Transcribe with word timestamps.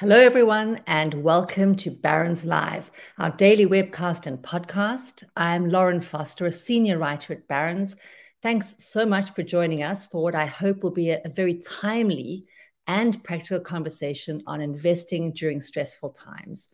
Hello, 0.00 0.18
everyone, 0.18 0.80
and 0.88 1.22
welcome 1.22 1.76
to 1.76 1.90
Barron's 1.92 2.44
Live, 2.44 2.90
our 3.16 3.30
daily 3.30 3.64
webcast 3.64 4.26
and 4.26 4.42
podcast. 4.42 5.22
I'm 5.36 5.70
Lauren 5.70 6.00
Foster, 6.00 6.46
a 6.46 6.50
senior 6.50 6.98
writer 6.98 7.32
at 7.32 7.46
Barron's. 7.46 7.94
Thanks 8.42 8.74
so 8.80 9.06
much 9.06 9.30
for 9.30 9.44
joining 9.44 9.84
us 9.84 10.04
for 10.06 10.20
what 10.20 10.34
I 10.34 10.46
hope 10.46 10.82
will 10.82 10.90
be 10.90 11.10
a, 11.10 11.20
a 11.24 11.28
very 11.28 11.60
timely 11.60 12.44
and 12.88 13.22
practical 13.22 13.60
conversation 13.60 14.42
on 14.48 14.60
investing 14.60 15.30
during 15.30 15.60
stressful 15.60 16.10
times. 16.10 16.70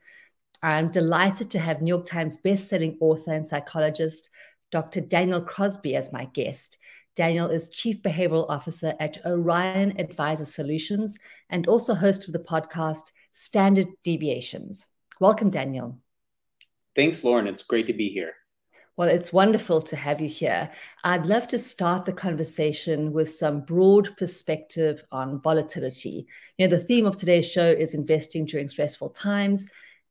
I'm 0.62 0.90
delighted 0.90 1.50
to 1.50 1.58
have 1.58 1.82
New 1.82 1.94
York 1.94 2.06
Times 2.06 2.38
bestselling 2.42 2.96
author 3.00 3.34
and 3.34 3.46
psychologist 3.46 4.30
Dr. 4.70 5.02
Daniel 5.02 5.42
Crosby 5.42 5.94
as 5.94 6.10
my 6.10 6.24
guest. 6.24 6.78
Daniel 7.20 7.50
is 7.50 7.68
Chief 7.68 8.00
Behavioral 8.00 8.48
Officer 8.48 8.94
at 8.98 9.18
Orion 9.26 10.00
Advisor 10.00 10.46
Solutions 10.46 11.18
and 11.50 11.68
also 11.68 11.92
host 11.92 12.26
of 12.26 12.32
the 12.32 12.38
podcast 12.38 13.12
Standard 13.32 13.88
Deviations. 14.04 14.86
Welcome, 15.20 15.50
Daniel. 15.50 15.98
Thanks, 16.96 17.22
Lauren. 17.22 17.46
It's 17.46 17.62
great 17.62 17.86
to 17.88 17.92
be 17.92 18.08
here. 18.08 18.32
Well, 18.96 19.10
it's 19.10 19.34
wonderful 19.34 19.82
to 19.82 19.96
have 19.96 20.22
you 20.22 20.30
here. 20.30 20.70
I'd 21.04 21.26
love 21.26 21.46
to 21.48 21.58
start 21.58 22.06
the 22.06 22.14
conversation 22.14 23.12
with 23.12 23.30
some 23.30 23.66
broad 23.66 24.16
perspective 24.16 25.04
on 25.12 25.42
volatility. 25.42 26.26
You 26.56 26.68
know, 26.68 26.74
the 26.74 26.82
theme 26.82 27.04
of 27.04 27.18
today's 27.18 27.46
show 27.46 27.66
is 27.66 27.92
investing 27.92 28.46
during 28.46 28.68
stressful 28.68 29.10
times. 29.10 29.66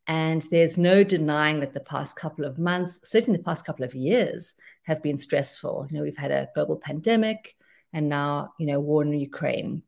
And 0.05 0.41
there's 0.49 0.77
no 0.77 1.03
denying 1.03 1.59
that 1.59 1.73
the 1.73 1.79
past 1.79 2.15
couple 2.15 2.43
of 2.43 2.57
months, 2.57 2.99
certainly 3.03 3.37
the 3.37 3.43
past 3.43 3.63
couple 3.63 3.85
of 3.85 3.93
years, 3.93 4.55
have 4.89 5.03
been 5.03 5.17
stressful. 5.17 5.87
You 5.89 5.97
know, 5.97 6.03
we've 6.03 6.17
had 6.17 6.31
a 6.31 6.49
global 6.55 6.75
pandemic 6.75 7.55
and 7.93 8.09
now, 8.09 8.53
you 8.59 8.65
know, 8.65 8.79
war 8.79 9.03
in 9.03 9.13
Ukraine. 9.13 9.83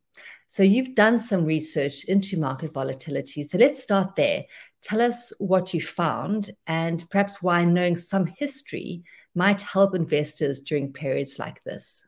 So 0.46 0.62
you've 0.62 0.94
done 0.94 1.18
some 1.18 1.44
research 1.44 2.04
into 2.04 2.38
market 2.38 2.72
volatility. 2.72 3.42
So 3.42 3.58
let's 3.58 3.82
start 3.82 4.14
there. 4.16 4.44
Tell 4.80 5.00
us 5.02 5.32
what 5.38 5.74
you 5.74 5.80
found 5.80 6.50
and 6.66 7.04
perhaps 7.10 7.42
why 7.42 7.64
knowing 7.64 7.96
some 7.96 8.26
history 8.26 9.02
might 9.34 9.60
help 9.62 9.94
investors 9.94 10.60
during 10.60 10.92
periods 10.92 11.38
like 11.38 11.62
this. 11.64 12.06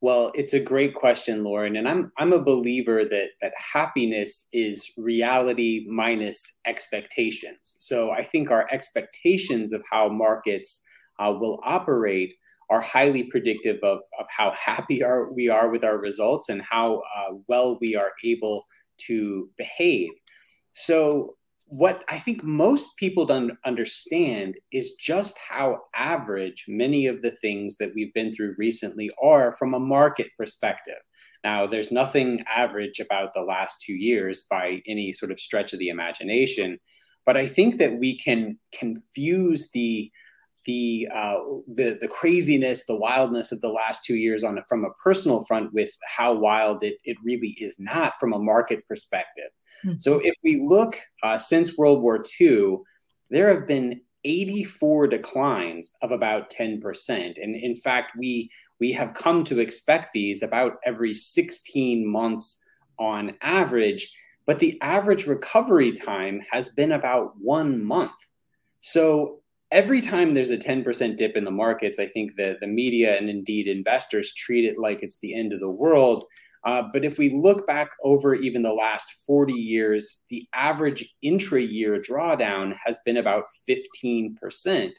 Well, 0.00 0.30
it's 0.34 0.54
a 0.54 0.60
great 0.60 0.94
question, 0.94 1.42
Lauren, 1.42 1.76
and 1.76 1.88
I'm 1.88 2.12
I'm 2.18 2.32
a 2.32 2.42
believer 2.52 3.04
that 3.04 3.30
that 3.42 3.52
happiness 3.56 4.48
is 4.52 4.92
reality 4.96 5.86
minus 5.88 6.60
expectations. 6.66 7.76
So 7.80 8.12
I 8.12 8.22
think 8.22 8.50
our 8.50 8.68
expectations 8.70 9.72
of 9.72 9.82
how 9.90 10.08
markets 10.08 10.84
uh, 11.18 11.32
will 11.32 11.60
operate 11.64 12.34
are 12.70 12.80
highly 12.80 13.24
predictive 13.24 13.78
of, 13.82 14.00
of 14.18 14.26
how 14.28 14.52
happy 14.52 15.02
are, 15.04 15.32
we 15.32 15.48
are 15.48 15.70
with 15.70 15.84
our 15.84 15.98
results 15.98 16.48
and 16.48 16.62
how 16.62 17.02
uh, 17.16 17.34
well 17.48 17.78
we 17.80 17.96
are 17.96 18.12
able 18.24 18.64
to 19.06 19.48
behave. 19.56 20.10
So, 20.72 21.34
what 21.70 22.02
I 22.08 22.18
think 22.18 22.42
most 22.42 22.96
people 22.96 23.26
don't 23.26 23.52
understand 23.66 24.56
is 24.72 24.94
just 24.94 25.36
how 25.38 25.80
average 25.94 26.64
many 26.66 27.06
of 27.06 27.20
the 27.20 27.32
things 27.32 27.76
that 27.76 27.90
we've 27.94 28.14
been 28.14 28.32
through 28.32 28.54
recently 28.56 29.10
are 29.22 29.52
from 29.52 29.74
a 29.74 29.78
market 29.78 30.28
perspective. 30.38 30.96
Now, 31.44 31.66
there's 31.66 31.92
nothing 31.92 32.42
average 32.48 33.00
about 33.00 33.34
the 33.34 33.42
last 33.42 33.82
two 33.82 33.92
years 33.92 34.46
by 34.50 34.80
any 34.86 35.12
sort 35.12 35.30
of 35.30 35.38
stretch 35.38 35.74
of 35.74 35.78
the 35.78 35.90
imagination, 35.90 36.78
but 37.26 37.36
I 37.36 37.46
think 37.46 37.76
that 37.76 37.98
we 37.98 38.18
can 38.18 38.58
confuse 38.72 39.70
the 39.72 40.10
the 40.68 41.08
uh, 41.14 41.38
the 41.66 41.96
the 41.98 42.08
craziness, 42.08 42.84
the 42.84 42.94
wildness 42.94 43.52
of 43.52 43.60
the 43.62 43.70
last 43.70 44.04
two 44.04 44.16
years 44.16 44.44
on 44.44 44.62
from 44.68 44.84
a 44.84 44.92
personal 45.02 45.42
front 45.46 45.72
with 45.72 45.90
how 46.06 46.34
wild 46.34 46.84
it, 46.84 46.98
it 47.04 47.16
really 47.24 47.56
is 47.58 47.80
not 47.80 48.20
from 48.20 48.34
a 48.34 48.38
market 48.38 48.86
perspective. 48.86 49.48
Mm-hmm. 49.84 49.98
So 49.98 50.20
if 50.22 50.34
we 50.44 50.60
look 50.60 51.00
uh, 51.22 51.38
since 51.38 51.78
World 51.78 52.02
War 52.02 52.22
II, 52.38 52.80
there 53.30 53.48
have 53.48 53.66
been 53.66 54.02
84 54.24 55.08
declines 55.08 55.94
of 56.02 56.10
about 56.10 56.50
10%. 56.50 57.42
And 57.42 57.56
in 57.56 57.74
fact, 57.74 58.12
we 58.18 58.50
we 58.78 58.92
have 58.92 59.14
come 59.14 59.44
to 59.44 59.60
expect 59.60 60.12
these 60.12 60.42
about 60.42 60.74
every 60.84 61.14
16 61.14 62.06
months 62.06 62.62
on 62.98 63.34
average, 63.40 64.12
but 64.44 64.58
the 64.58 64.78
average 64.82 65.26
recovery 65.26 65.92
time 65.92 66.42
has 66.50 66.68
been 66.68 66.92
about 66.92 67.32
one 67.40 67.82
month. 67.82 68.12
So 68.80 69.40
every 69.70 70.00
time 70.00 70.34
there's 70.34 70.50
a 70.50 70.58
10% 70.58 71.16
dip 71.16 71.36
in 71.36 71.44
the 71.44 71.50
markets, 71.50 71.98
I 71.98 72.06
think 72.06 72.36
that 72.36 72.60
the 72.60 72.66
media 72.66 73.16
and 73.16 73.28
indeed 73.28 73.68
investors 73.68 74.32
treat 74.34 74.64
it 74.64 74.78
like 74.78 75.02
it's 75.02 75.18
the 75.20 75.34
end 75.34 75.52
of 75.52 75.60
the 75.60 75.70
world. 75.70 76.24
Uh, 76.64 76.82
but 76.92 77.04
if 77.04 77.18
we 77.18 77.30
look 77.30 77.66
back 77.66 77.90
over 78.02 78.34
even 78.34 78.62
the 78.62 78.72
last 78.72 79.08
40 79.26 79.52
years, 79.52 80.24
the 80.30 80.46
average 80.52 81.14
intra 81.22 81.60
year 81.60 82.00
drawdown 82.00 82.74
has 82.84 82.98
been 83.04 83.18
about 83.18 83.44
15%. 83.68 84.90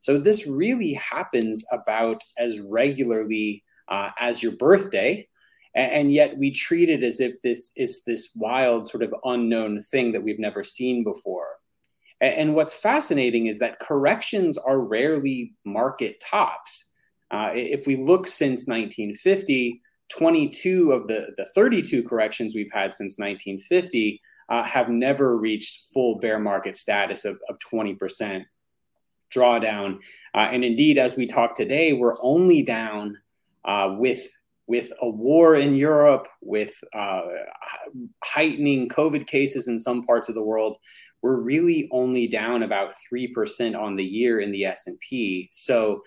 So 0.00 0.18
this 0.18 0.46
really 0.46 0.92
happens 0.94 1.64
about 1.72 2.20
as 2.38 2.60
regularly 2.60 3.64
uh, 3.88 4.10
as 4.18 4.42
your 4.42 4.52
birthday. 4.52 5.26
And 5.74 6.12
yet 6.12 6.38
we 6.38 6.52
treat 6.52 6.88
it 6.88 7.04
as 7.04 7.20
if 7.20 7.40
this 7.42 7.72
is 7.76 8.02
this 8.04 8.30
wild, 8.34 8.88
sort 8.88 9.02
of 9.02 9.14
unknown 9.24 9.82
thing 9.82 10.12
that 10.12 10.22
we've 10.22 10.38
never 10.38 10.64
seen 10.64 11.04
before. 11.04 11.48
And 12.20 12.54
what's 12.54 12.74
fascinating 12.74 13.46
is 13.46 13.58
that 13.58 13.78
corrections 13.80 14.56
are 14.56 14.80
rarely 14.80 15.52
market 15.64 16.20
tops. 16.20 16.92
Uh, 17.30 17.50
if 17.52 17.86
we 17.86 17.96
look 17.96 18.26
since 18.26 18.66
1950, 18.66 19.82
22 20.08 20.92
of 20.92 21.08
the, 21.08 21.28
the 21.36 21.46
32 21.54 22.02
corrections 22.04 22.54
we've 22.54 22.72
had 22.72 22.94
since 22.94 23.18
1950 23.18 24.20
uh, 24.48 24.62
have 24.62 24.88
never 24.88 25.36
reached 25.36 25.92
full 25.92 26.18
bear 26.18 26.38
market 26.38 26.76
status 26.76 27.24
of, 27.24 27.38
of 27.48 27.58
20% 27.58 28.44
drawdown. 29.34 29.98
Uh, 30.34 30.48
and 30.52 30.64
indeed, 30.64 30.98
as 30.98 31.16
we 31.16 31.26
talk 31.26 31.56
today, 31.56 31.92
we're 31.92 32.20
only 32.22 32.62
down 32.62 33.18
uh, 33.64 33.94
with 33.98 34.28
with 34.68 34.92
a 35.00 35.08
war 35.08 35.54
in 35.54 35.76
Europe, 35.76 36.26
with 36.40 36.74
uh, 36.92 37.22
heightening 38.24 38.88
COVID 38.88 39.28
cases 39.28 39.68
in 39.68 39.78
some 39.78 40.02
parts 40.02 40.28
of 40.28 40.34
the 40.34 40.42
world, 40.42 40.76
we're 41.26 41.40
really 41.40 41.88
only 41.90 42.28
down 42.28 42.62
about 42.62 42.94
3% 43.12 43.76
on 43.76 43.96
the 43.96 44.04
year 44.04 44.38
in 44.38 44.52
the 44.52 44.64
S&P. 44.64 45.48
So 45.50 46.00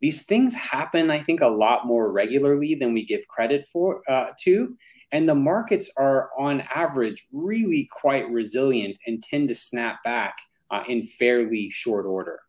these 0.00 0.24
things 0.24 0.52
happen, 0.52 1.12
I 1.12 1.20
think, 1.20 1.42
a 1.42 1.46
lot 1.46 1.86
more 1.86 2.10
regularly 2.10 2.74
than 2.74 2.92
we 2.92 3.04
give 3.04 3.26
credit 3.28 3.64
for 3.72 4.02
uh, 4.08 4.30
to. 4.40 4.76
And 5.12 5.28
the 5.28 5.34
markets 5.36 5.92
are, 5.96 6.30
on 6.36 6.62
average, 6.74 7.24
really 7.32 7.88
quite 7.92 8.28
resilient 8.30 8.98
and 9.06 9.22
tend 9.22 9.46
to 9.46 9.54
snap 9.54 10.02
back 10.02 10.34
uh, 10.72 10.82
in 10.88 11.04
fairly 11.04 11.70
short 11.70 12.04
order. 12.04 12.40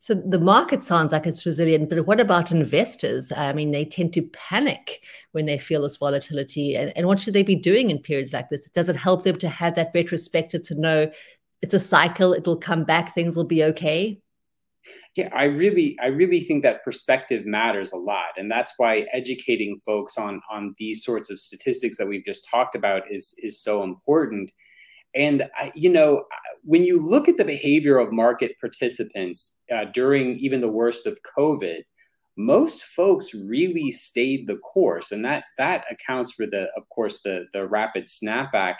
So 0.00 0.14
the 0.14 0.38
market 0.38 0.82
sounds 0.84 1.10
like 1.10 1.26
it's 1.26 1.44
resilient, 1.44 1.88
but 1.88 2.06
what 2.06 2.20
about 2.20 2.52
investors? 2.52 3.32
I 3.32 3.52
mean, 3.52 3.72
they 3.72 3.84
tend 3.84 4.12
to 4.12 4.22
panic 4.32 5.00
when 5.32 5.46
they 5.46 5.58
feel 5.58 5.82
this 5.82 5.96
volatility. 5.96 6.76
And, 6.76 6.92
and 6.96 7.08
what 7.08 7.18
should 7.18 7.34
they 7.34 7.42
be 7.42 7.56
doing 7.56 7.90
in 7.90 7.98
periods 7.98 8.32
like 8.32 8.48
this? 8.48 8.68
Does 8.68 8.88
it 8.88 8.94
help 8.94 9.24
them 9.24 9.38
to 9.38 9.48
have 9.48 9.74
that 9.74 9.90
retrospective 9.94 10.62
to 10.64 10.80
know 10.80 11.10
it's 11.62 11.74
a 11.74 11.80
cycle, 11.80 12.32
it 12.32 12.46
will 12.46 12.56
come 12.56 12.84
back, 12.84 13.12
things 13.12 13.34
will 13.34 13.44
be 13.44 13.64
okay? 13.64 14.20
Yeah, 15.16 15.28
I 15.34 15.44
really, 15.44 15.96
I 16.00 16.06
really 16.06 16.44
think 16.44 16.62
that 16.62 16.84
perspective 16.84 17.44
matters 17.44 17.92
a 17.92 17.96
lot, 17.96 18.28
and 18.36 18.50
that's 18.50 18.72
why 18.76 19.06
educating 19.12 19.78
folks 19.84 20.16
on 20.16 20.40
on 20.50 20.74
these 20.78 21.04
sorts 21.04 21.30
of 21.30 21.40
statistics 21.40 21.98
that 21.98 22.06
we've 22.06 22.24
just 22.24 22.48
talked 22.48 22.74
about 22.74 23.02
is 23.10 23.34
is 23.38 23.60
so 23.60 23.82
important. 23.82 24.50
And 25.14 25.48
I, 25.56 25.72
you 25.74 25.90
know, 25.90 26.24
when 26.62 26.84
you 26.84 27.04
look 27.04 27.28
at 27.28 27.36
the 27.36 27.44
behavior 27.44 27.98
of 27.98 28.12
market 28.12 28.52
participants 28.60 29.58
uh, 29.72 29.86
during 29.86 30.36
even 30.36 30.60
the 30.60 30.70
worst 30.70 31.06
of 31.06 31.18
COVID, 31.36 31.80
most 32.36 32.84
folks 32.84 33.34
really 33.34 33.90
stayed 33.90 34.46
the 34.46 34.58
course, 34.58 35.10
and 35.10 35.24
that 35.24 35.44
that 35.56 35.84
accounts 35.90 36.32
for 36.32 36.46
the, 36.46 36.70
of 36.76 36.88
course, 36.88 37.20
the 37.24 37.46
the 37.52 37.66
rapid 37.66 38.04
snapback 38.06 38.76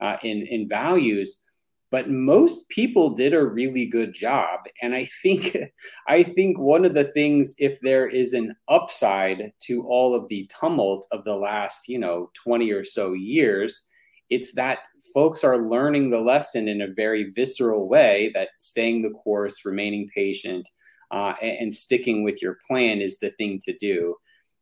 uh, 0.00 0.16
in 0.22 0.46
in 0.46 0.68
values. 0.68 1.42
But 1.90 2.08
most 2.08 2.70
people 2.70 3.10
did 3.10 3.34
a 3.34 3.44
really 3.44 3.84
good 3.84 4.14
job. 4.14 4.60
And 4.80 4.94
i 4.94 5.06
think 5.22 5.56
i 6.08 6.22
think 6.22 6.58
one 6.58 6.84
of 6.86 6.94
the 6.94 7.04
things 7.04 7.54
if 7.58 7.78
there 7.80 8.08
is 8.08 8.32
an 8.32 8.54
upside 8.68 9.52
to 9.64 9.86
all 9.86 10.14
of 10.14 10.26
the 10.28 10.48
tumult 10.58 11.06
of 11.12 11.24
the 11.24 11.36
last 11.36 11.88
you 11.88 11.98
know 11.98 12.30
20 12.34 12.70
or 12.72 12.84
so 12.84 13.12
years 13.12 13.88
it's 14.32 14.54
that 14.54 14.78
folks 15.14 15.44
are 15.44 15.68
learning 15.68 16.10
the 16.10 16.20
lesson 16.20 16.68
in 16.68 16.80
a 16.80 16.92
very 16.92 17.30
visceral 17.34 17.88
way 17.88 18.30
that 18.34 18.48
staying 18.58 19.02
the 19.02 19.10
course 19.10 19.64
remaining 19.64 20.08
patient 20.14 20.68
uh, 21.10 21.34
and, 21.42 21.56
and 21.58 21.74
sticking 21.74 22.24
with 22.24 22.40
your 22.40 22.58
plan 22.66 23.00
is 23.00 23.18
the 23.18 23.30
thing 23.30 23.58
to 23.62 23.76
do 23.78 24.14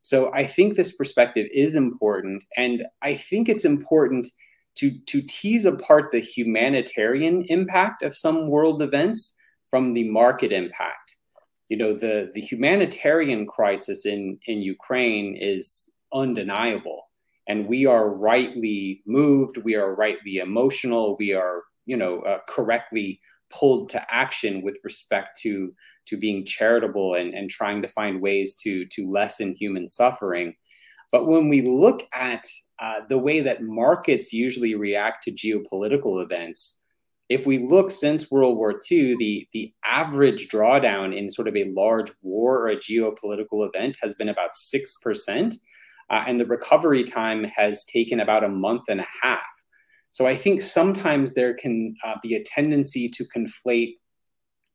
so 0.02 0.32
i 0.34 0.44
think 0.44 0.74
this 0.74 0.92
perspective 0.92 1.46
is 1.52 1.74
important 1.74 2.42
and 2.56 2.84
i 3.02 3.14
think 3.14 3.48
it's 3.48 3.64
important 3.64 4.26
to, 4.76 4.98
to 5.06 5.20
tease 5.20 5.66
apart 5.66 6.10
the 6.10 6.20
humanitarian 6.20 7.44
impact 7.48 8.02
of 8.02 8.16
some 8.16 8.48
world 8.48 8.80
events 8.80 9.36
from 9.68 9.92
the 9.94 10.08
market 10.08 10.52
impact. 10.52 11.16
You 11.68 11.76
know, 11.76 11.92
the, 11.92 12.30
the 12.32 12.40
humanitarian 12.40 13.46
crisis 13.46 14.06
in, 14.06 14.38
in 14.46 14.62
Ukraine 14.62 15.36
is 15.36 15.92
undeniable. 16.12 17.09
And 17.50 17.66
we 17.66 17.84
are 17.84 18.08
rightly 18.08 19.02
moved, 19.06 19.56
we 19.56 19.74
are 19.74 19.92
rightly 19.96 20.36
emotional, 20.36 21.16
we 21.18 21.32
are, 21.34 21.64
you 21.84 21.96
know, 21.96 22.20
uh, 22.20 22.38
correctly 22.46 23.18
pulled 23.52 23.88
to 23.88 24.06
action 24.08 24.62
with 24.62 24.76
respect 24.84 25.40
to, 25.40 25.74
to 26.06 26.16
being 26.16 26.44
charitable 26.44 27.16
and, 27.16 27.34
and 27.34 27.50
trying 27.50 27.82
to 27.82 27.88
find 27.88 28.22
ways 28.22 28.54
to, 28.62 28.86
to 28.92 29.10
lessen 29.10 29.52
human 29.52 29.88
suffering. 29.88 30.54
But 31.10 31.26
when 31.26 31.48
we 31.48 31.62
look 31.62 32.06
at 32.14 32.46
uh, 32.80 33.00
the 33.08 33.18
way 33.18 33.40
that 33.40 33.64
markets 33.64 34.32
usually 34.32 34.76
react 34.76 35.24
to 35.24 35.32
geopolitical 35.32 36.22
events, 36.22 36.80
if 37.28 37.48
we 37.48 37.58
look 37.58 37.90
since 37.90 38.30
World 38.30 38.58
War 38.58 38.80
II, 38.88 39.16
the, 39.16 39.48
the 39.52 39.72
average 39.84 40.48
drawdown 40.50 41.16
in 41.18 41.28
sort 41.28 41.48
of 41.48 41.56
a 41.56 41.72
large 41.74 42.12
war 42.22 42.58
or 42.58 42.68
a 42.68 42.76
geopolitical 42.76 43.68
event 43.68 43.96
has 44.00 44.14
been 44.14 44.28
about 44.28 44.50
6%. 44.52 45.54
Uh, 46.10 46.24
and 46.26 46.40
the 46.40 46.46
recovery 46.46 47.04
time 47.04 47.44
has 47.44 47.84
taken 47.84 48.20
about 48.20 48.44
a 48.44 48.48
month 48.48 48.82
and 48.88 49.00
a 49.00 49.06
half. 49.22 49.46
So 50.12 50.26
I 50.26 50.34
think 50.34 50.60
sometimes 50.60 51.34
there 51.34 51.54
can 51.54 51.94
uh, 52.04 52.16
be 52.22 52.34
a 52.34 52.42
tendency 52.42 53.08
to 53.10 53.24
conflate 53.24 53.94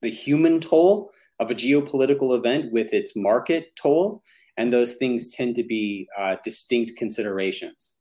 the 0.01 0.09
human 0.09 0.61
toll 0.61 1.11
of 1.39 1.51
a 1.51 1.55
geopolitical 1.55 2.37
event 2.37 2.71
with 2.71 2.93
its 2.93 3.15
market 3.15 3.75
toll 3.75 4.21
and 4.57 4.71
those 4.71 4.93
things 4.93 5.33
tend 5.33 5.55
to 5.55 5.63
be 5.63 6.07
uh, 6.17 6.35
distinct 6.43 6.93
considerations. 6.97 7.99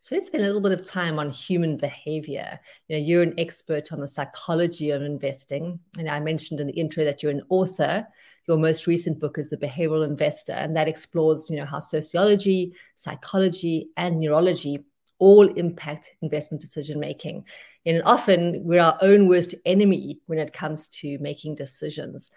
So 0.00 0.14
let's 0.14 0.28
spend 0.28 0.44
a 0.44 0.46
little 0.46 0.62
bit 0.62 0.72
of 0.72 0.86
time 0.86 1.18
on 1.18 1.30
human 1.30 1.76
behavior. 1.76 2.60
You 2.86 2.96
know, 2.96 3.04
you're 3.04 3.22
an 3.22 3.34
expert 3.38 3.92
on 3.92 4.00
the 4.00 4.06
psychology 4.06 4.92
of 4.92 5.02
investing, 5.02 5.80
and 5.98 6.08
I 6.08 6.20
mentioned 6.20 6.60
in 6.60 6.68
the 6.68 6.78
intro 6.78 7.04
that 7.04 7.22
you're 7.22 7.32
an 7.32 7.42
author. 7.48 8.06
Your 8.48 8.58
most 8.58 8.86
recent 8.86 9.20
book 9.20 9.38
is 9.38 9.50
The 9.50 9.56
Behavioral 9.56 10.06
Investor, 10.06 10.52
and 10.52 10.76
that 10.76 10.88
explores, 10.88 11.50
you 11.50 11.56
know, 11.56 11.66
how 11.66 11.80
sociology, 11.80 12.74
psychology, 12.94 13.88
and 13.96 14.20
neurology 14.20 14.84
all 15.18 15.48
impact 15.54 16.14
investment 16.20 16.60
decision 16.60 17.00
making. 17.00 17.44
And 17.86 18.02
often 18.04 18.62
we're 18.64 18.82
our 18.82 18.98
own 19.00 19.28
worst 19.28 19.54
enemy 19.64 20.20
when 20.26 20.38
it 20.38 20.52
comes 20.52 20.88
to 20.88 21.18
making 21.18 21.54
decisions 21.54 22.30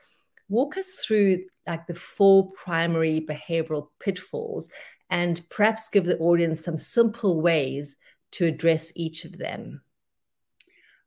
walk 0.49 0.77
us 0.77 0.91
through 0.93 1.45
like 1.67 1.87
the 1.87 1.93
four 1.93 2.51
primary 2.51 3.21
behavioral 3.21 3.87
pitfalls 3.99 4.67
and 5.09 5.41
perhaps 5.49 5.89
give 5.89 6.05
the 6.05 6.17
audience 6.17 6.63
some 6.63 6.77
simple 6.77 7.39
ways 7.39 7.95
to 8.31 8.45
address 8.45 8.91
each 8.95 9.25
of 9.25 9.37
them 9.37 9.81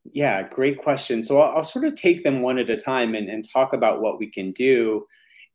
yeah 0.04 0.42
great 0.48 0.78
question 0.78 1.22
so 1.22 1.38
i'll, 1.38 1.56
I'll 1.56 1.64
sort 1.64 1.84
of 1.84 1.94
take 1.94 2.24
them 2.24 2.42
one 2.42 2.58
at 2.58 2.70
a 2.70 2.76
time 2.76 3.14
and, 3.14 3.28
and 3.28 3.44
talk 3.48 3.72
about 3.72 4.00
what 4.00 4.18
we 4.18 4.30
can 4.30 4.52
do 4.52 5.06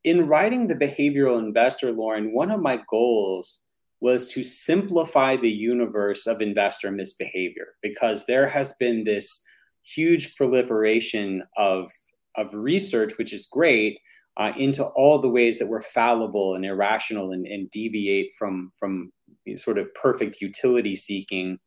in 0.03 0.27
writing 0.27 0.67
the 0.67 0.75
behavioral 0.75 1.39
investor 1.39 1.91
lauren 1.91 2.33
one 2.33 2.51
of 2.51 2.61
my 2.61 2.81
goals 2.89 3.61
was 3.99 4.27
to 4.27 4.43
simplify 4.43 5.35
the 5.35 5.49
universe 5.49 6.27
of 6.27 6.39
investor 6.39 6.91
misbehavior 6.91 7.69
because 7.81 8.25
there 8.25 8.47
has 8.47 8.73
been 8.79 9.03
this 9.03 9.43
huge 9.83 10.35
proliferation 10.35 11.43
of 11.57 11.89
of 12.35 12.53
research, 12.53 13.17
which 13.17 13.33
is 13.33 13.47
great, 13.47 13.99
uh, 14.37 14.51
into 14.57 14.85
all 14.85 15.17
the 15.19 15.29
ways 15.29 15.57
that 15.57 15.67
we're 15.67 15.81
fallible 15.81 16.53
and 16.53 16.63
irrational 16.63 17.31
and, 17.31 17.45
and 17.47 17.69
deviate 17.71 18.31
from 18.37 18.71
from 18.79 19.11
sort 19.55 19.77
of 19.77 19.93
perfect 19.95 20.39
utility 20.41 20.95
seeking. 20.95 21.57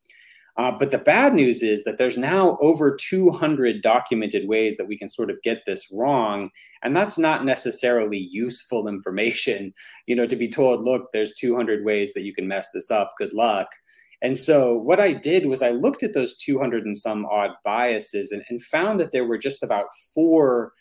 Uh, 0.60 0.70
but 0.70 0.90
the 0.90 0.98
bad 0.98 1.32
news 1.32 1.62
is 1.62 1.84
that 1.84 1.96
there's 1.96 2.18
now 2.18 2.58
over 2.60 2.94
200 2.94 3.80
documented 3.80 4.46
ways 4.46 4.76
that 4.76 4.86
we 4.86 4.98
can 4.98 5.08
sort 5.08 5.30
of 5.30 5.40
get 5.40 5.62
this 5.64 5.90
wrong, 5.90 6.50
and 6.82 6.94
that's 6.94 7.16
not 7.16 7.46
necessarily 7.46 8.28
useful 8.30 8.86
information. 8.94 9.72
You 10.06 10.16
know, 10.16 10.26
to 10.26 10.36
be 10.36 10.48
told, 10.50 10.82
look, 10.82 11.12
there's 11.14 11.32
200 11.32 11.82
ways 11.82 12.12
that 12.12 12.24
you 12.24 12.34
can 12.34 12.46
mess 12.46 12.68
this 12.74 12.90
up. 12.90 13.14
Good 13.16 13.32
luck. 13.32 13.68
And 14.20 14.38
so 14.38 14.76
what 14.76 15.00
I 15.00 15.14
did 15.14 15.46
was 15.46 15.62
I 15.62 15.70
looked 15.70 16.02
at 16.02 16.12
those 16.12 16.36
200 16.36 16.84
and 16.84 16.94
some 16.94 17.24
odd 17.24 17.52
biases 17.64 18.30
and, 18.30 18.42
and 18.50 18.60
found 18.60 19.00
that 19.00 19.12
there 19.12 19.24
were 19.24 19.38
just 19.38 19.62
about 19.62 19.86
four 20.14 20.72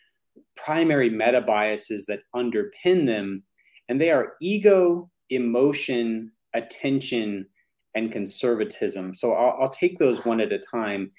primary 0.58 1.10
meta 1.10 1.40
biases 1.40 2.06
that 2.08 2.20
underpin 2.36 3.06
them. 3.06 3.44
And 3.88 4.02
they 4.02 4.12
are 4.12 4.34
ego, 4.42 5.10
emotion, 5.30 6.34
attention, 6.54 7.46
and 7.96 8.12
conservatism. 8.12 9.14
So 9.14 9.34
I'll, 9.34 9.64
I'll 9.64 9.70
take 9.70 9.98
those 9.98 10.26
one 10.26 10.42
at 10.42 10.54
a 10.54 10.60
time. 10.60 11.12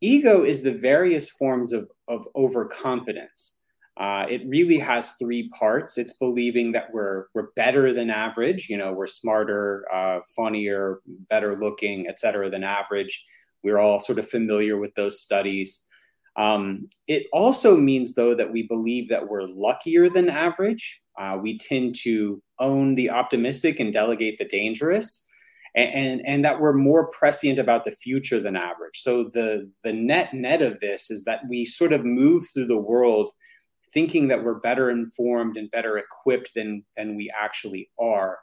Ego 0.00 0.44
is 0.44 0.62
the 0.62 0.74
various 0.74 1.30
forms 1.30 1.72
of, 1.72 1.88
of 2.08 2.26
overconfidence. 2.34 3.62
Uh, 3.98 4.26
it 4.28 4.42
really 4.46 4.78
has 4.78 5.14
three 5.14 5.48
parts. 5.50 5.96
It's 5.96 6.12
believing 6.18 6.72
that 6.72 6.92
we're 6.92 7.26
we're 7.34 7.48
better 7.56 7.94
than 7.94 8.10
average. 8.10 8.68
You 8.68 8.76
know, 8.76 8.92
we're 8.92 9.06
smarter, 9.06 9.86
uh, 9.90 10.20
funnier, 10.34 11.00
better 11.30 11.58
looking, 11.58 12.06
et 12.06 12.20
cetera, 12.20 12.50
than 12.50 12.62
average. 12.62 13.24
We're 13.62 13.78
all 13.78 13.98
sort 13.98 14.18
of 14.18 14.28
familiar 14.28 14.76
with 14.76 14.94
those 14.94 15.22
studies. 15.22 15.86
Um, 16.36 16.90
it 17.08 17.26
also 17.32 17.74
means, 17.74 18.14
though, 18.14 18.34
that 18.34 18.52
we 18.52 18.64
believe 18.64 19.08
that 19.08 19.26
we're 19.26 19.46
luckier 19.46 20.10
than 20.10 20.28
average. 20.28 21.00
Uh, 21.18 21.38
we 21.40 21.56
tend 21.56 21.94
to 22.02 22.42
own 22.58 22.94
the 22.96 23.08
optimistic 23.08 23.80
and 23.80 23.94
delegate 23.94 24.36
the 24.36 24.44
dangerous, 24.44 25.26
and, 25.76 25.92
and, 25.94 26.22
and 26.26 26.44
that 26.44 26.60
we're 26.60 26.72
more 26.72 27.10
prescient 27.10 27.58
about 27.58 27.84
the 27.84 27.92
future 27.92 28.40
than 28.40 28.56
average. 28.56 28.98
So 28.98 29.24
the 29.24 29.70
the 29.84 29.92
net 29.92 30.32
net 30.34 30.62
of 30.62 30.80
this 30.80 31.10
is 31.10 31.24
that 31.24 31.42
we 31.48 31.64
sort 31.64 31.92
of 31.92 32.04
move 32.04 32.44
through 32.52 32.66
the 32.66 32.78
world 32.78 33.32
thinking 33.92 34.28
that 34.28 34.42
we're 34.42 34.60
better 34.60 34.90
informed 34.90 35.56
and 35.56 35.70
better 35.70 35.98
equipped 35.98 36.52
than 36.54 36.84
than 36.96 37.16
we 37.16 37.30
actually 37.38 37.90
are. 38.00 38.38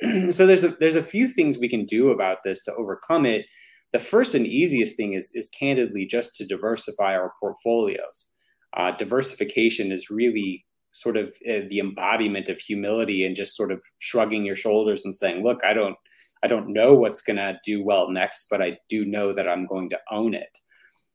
so 0.30 0.46
there's 0.46 0.64
a 0.64 0.76
there's 0.80 0.96
a 0.96 1.02
few 1.02 1.28
things 1.28 1.58
we 1.58 1.68
can 1.68 1.84
do 1.84 2.10
about 2.10 2.38
this 2.42 2.64
to 2.64 2.74
overcome 2.74 3.26
it. 3.26 3.44
The 3.92 3.98
first 3.98 4.34
and 4.34 4.46
easiest 4.46 4.96
thing 4.96 5.12
is 5.12 5.30
is 5.34 5.48
candidly 5.50 6.06
just 6.06 6.36
to 6.36 6.46
diversify 6.46 7.14
our 7.14 7.32
portfolios. 7.38 8.30
Uh, 8.76 8.90
diversification 8.92 9.92
is 9.92 10.10
really 10.10 10.64
sort 11.00 11.16
of 11.16 11.28
uh, 11.48 11.60
the 11.68 11.78
embodiment 11.78 12.48
of 12.48 12.58
humility 12.58 13.24
and 13.24 13.36
just 13.36 13.56
sort 13.56 13.70
of 13.70 13.80
shrugging 13.98 14.44
your 14.44 14.56
shoulders 14.56 15.04
and 15.04 15.14
saying, 15.14 15.44
"Look, 15.44 15.60
I 15.64 15.72
don't 15.72 15.96
I 16.42 16.46
don't 16.46 16.72
know 16.72 16.94
what's 16.94 17.22
going 17.22 17.36
to 17.36 17.58
do 17.64 17.84
well 17.84 18.10
next, 18.10 18.46
but 18.50 18.62
I 18.62 18.78
do 18.88 19.04
know 19.04 19.32
that 19.32 19.48
I'm 19.48 19.66
going 19.66 19.90
to 19.90 20.00
own 20.10 20.34
it." 20.34 20.58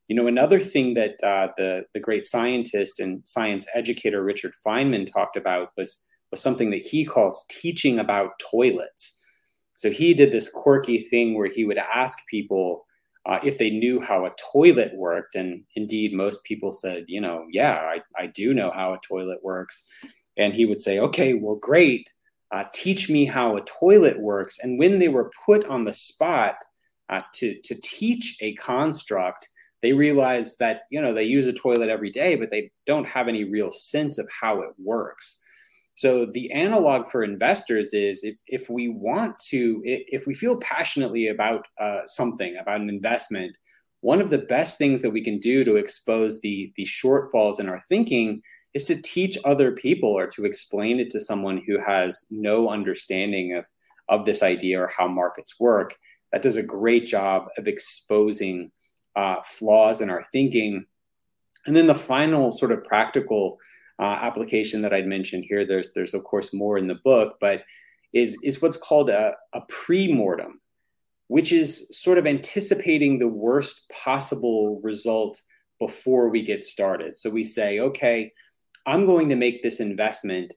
You 0.07 0.15
know, 0.15 0.27
another 0.27 0.59
thing 0.59 0.93
that 0.93 1.15
uh, 1.23 1.49
the 1.57 1.83
the 1.93 1.99
great 1.99 2.25
scientist 2.25 2.99
and 2.99 3.21
science 3.25 3.67
educator 3.75 4.23
Richard 4.23 4.53
Feynman 4.65 5.11
talked 5.11 5.35
about 5.35 5.69
was 5.77 6.03
was 6.31 6.41
something 6.41 6.71
that 6.71 6.81
he 6.81 7.05
calls 7.05 7.45
teaching 7.49 7.99
about 7.99 8.39
toilets. 8.39 9.19
So 9.75 9.89
he 9.89 10.13
did 10.13 10.31
this 10.31 10.49
quirky 10.49 11.01
thing 11.01 11.37
where 11.37 11.49
he 11.49 11.65
would 11.65 11.77
ask 11.77 12.17
people 12.29 12.85
uh, 13.25 13.39
if 13.43 13.57
they 13.57 13.69
knew 13.69 14.01
how 14.01 14.25
a 14.25 14.33
toilet 14.51 14.93
worked, 14.95 15.35
and 15.35 15.63
indeed, 15.75 16.13
most 16.13 16.43
people 16.43 16.71
said, 16.71 17.05
you 17.07 17.21
know, 17.21 17.45
yeah, 17.51 17.75
I, 17.75 18.01
I 18.21 18.27
do 18.27 18.53
know 18.53 18.71
how 18.71 18.93
a 18.93 18.99
toilet 18.99 19.39
works. 19.43 19.87
And 20.37 20.53
he 20.53 20.65
would 20.65 20.81
say, 20.81 20.99
okay, 20.99 21.33
well, 21.33 21.55
great. 21.55 22.09
Uh, 22.51 22.65
teach 22.73 23.09
me 23.09 23.25
how 23.25 23.55
a 23.55 23.61
toilet 23.61 24.19
works. 24.19 24.59
And 24.59 24.77
when 24.77 24.99
they 24.99 25.07
were 25.07 25.31
put 25.45 25.65
on 25.65 25.85
the 25.85 25.93
spot 25.93 26.55
uh, 27.09 27.21
to, 27.35 27.59
to 27.63 27.75
teach 27.81 28.37
a 28.41 28.53
construct, 28.55 29.47
they 29.83 29.93
realized 29.93 30.57
that 30.59 30.83
you 30.89 30.99
know 30.99 31.13
they 31.13 31.25
use 31.25 31.45
a 31.45 31.53
toilet 31.53 31.89
every 31.89 32.09
day 32.09 32.35
but 32.35 32.49
they 32.49 32.71
don't 32.87 33.05
have 33.05 33.27
any 33.27 33.43
real 33.43 33.71
sense 33.71 34.17
of 34.17 34.27
how 34.41 34.61
it 34.61 34.69
works 34.79 35.42
so 35.95 36.25
the 36.25 36.51
analog 36.51 37.07
for 37.07 37.23
investors 37.23 37.93
is 37.93 38.23
if, 38.23 38.35
if 38.47 38.69
we 38.69 38.89
want 38.89 39.38
to 39.50 39.81
if 39.85 40.25
we 40.25 40.33
feel 40.33 40.57
passionately 40.57 41.27
about 41.27 41.67
uh, 41.79 42.00
something 42.05 42.57
about 42.57 42.81
an 42.81 42.89
investment 42.89 43.57
one 44.01 44.19
of 44.19 44.29
the 44.29 44.39
best 44.39 44.77
things 44.77 45.01
that 45.01 45.12
we 45.12 45.23
can 45.23 45.39
do 45.39 45.63
to 45.63 45.75
expose 45.75 46.41
the 46.41 46.71
the 46.75 46.85
shortfalls 46.85 47.59
in 47.59 47.69
our 47.69 47.81
thinking 47.89 48.41
is 48.73 48.85
to 48.85 49.01
teach 49.01 49.38
other 49.45 49.71
people 49.71 50.09
or 50.09 50.27
to 50.27 50.45
explain 50.45 51.00
it 51.00 51.09
to 51.12 51.19
someone 51.19 51.62
who 51.67 51.79
has 51.79 52.25
no 52.31 52.69
understanding 52.69 53.55
of 53.55 53.65
of 54.09 54.25
this 54.25 54.43
idea 54.43 54.81
or 54.81 54.91
how 54.95 55.07
markets 55.07 55.59
work 55.59 55.95
that 56.33 56.41
does 56.41 56.57
a 56.57 56.63
great 56.63 57.05
job 57.05 57.45
of 57.57 57.67
exposing 57.67 58.71
uh, 59.15 59.35
flaws 59.45 60.01
in 60.01 60.09
our 60.09 60.23
thinking. 60.31 60.85
And 61.65 61.75
then 61.75 61.88
the 61.88 61.95
final 61.95 62.51
sort 62.51 62.71
of 62.71 62.83
practical 62.83 63.59
uh, 64.00 64.19
application 64.21 64.81
that 64.81 64.93
I'd 64.93 65.07
mentioned 65.07 65.45
here, 65.47 65.65
there's 65.65 65.89
there's 65.93 66.13
of 66.13 66.23
course 66.23 66.53
more 66.53 66.77
in 66.77 66.88
the 66.88 67.00
book, 67.03 67.38
but 67.39 67.63
is 68.13 68.38
is 68.43 68.62
what's 68.62 68.77
called 68.77 69.09
a, 69.09 69.33
a 69.53 69.62
pre-mortem, 69.69 70.59
which 71.27 71.51
is 71.51 71.89
sort 71.97 72.17
of 72.17 72.27
anticipating 72.27 73.19
the 73.19 73.27
worst 73.27 73.89
possible 73.89 74.79
result 74.83 75.41
before 75.79 76.29
we 76.29 76.41
get 76.41 76.63
started. 76.63 77.17
So 77.17 77.29
we 77.29 77.43
say, 77.43 77.79
okay, 77.79 78.31
I'm 78.85 79.05
going 79.05 79.29
to 79.29 79.35
make 79.35 79.63
this 79.63 79.79
investment 79.79 80.53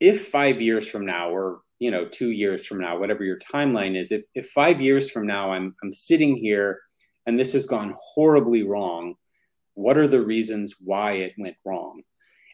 if 0.00 0.28
five 0.28 0.60
years 0.60 0.88
from 0.88 1.06
now 1.06 1.30
or 1.30 1.60
you 1.78 1.90
know 1.90 2.06
two 2.06 2.32
years 2.32 2.66
from 2.66 2.80
now 2.80 2.98
whatever 2.98 3.24
your 3.24 3.38
timeline 3.38 3.96
is 3.98 4.10
if, 4.10 4.24
if 4.34 4.46
five 4.48 4.80
years 4.80 5.10
from 5.10 5.26
now 5.26 5.52
I'm, 5.52 5.74
I'm 5.82 5.92
sitting 5.92 6.36
here 6.36 6.80
and 7.26 7.38
this 7.38 7.52
has 7.52 7.66
gone 7.66 7.94
horribly 7.96 8.64
wrong 8.64 9.14
what 9.74 9.96
are 9.96 10.08
the 10.08 10.20
reasons 10.20 10.74
why 10.80 11.12
it 11.12 11.32
went 11.38 11.56
wrong 11.64 12.02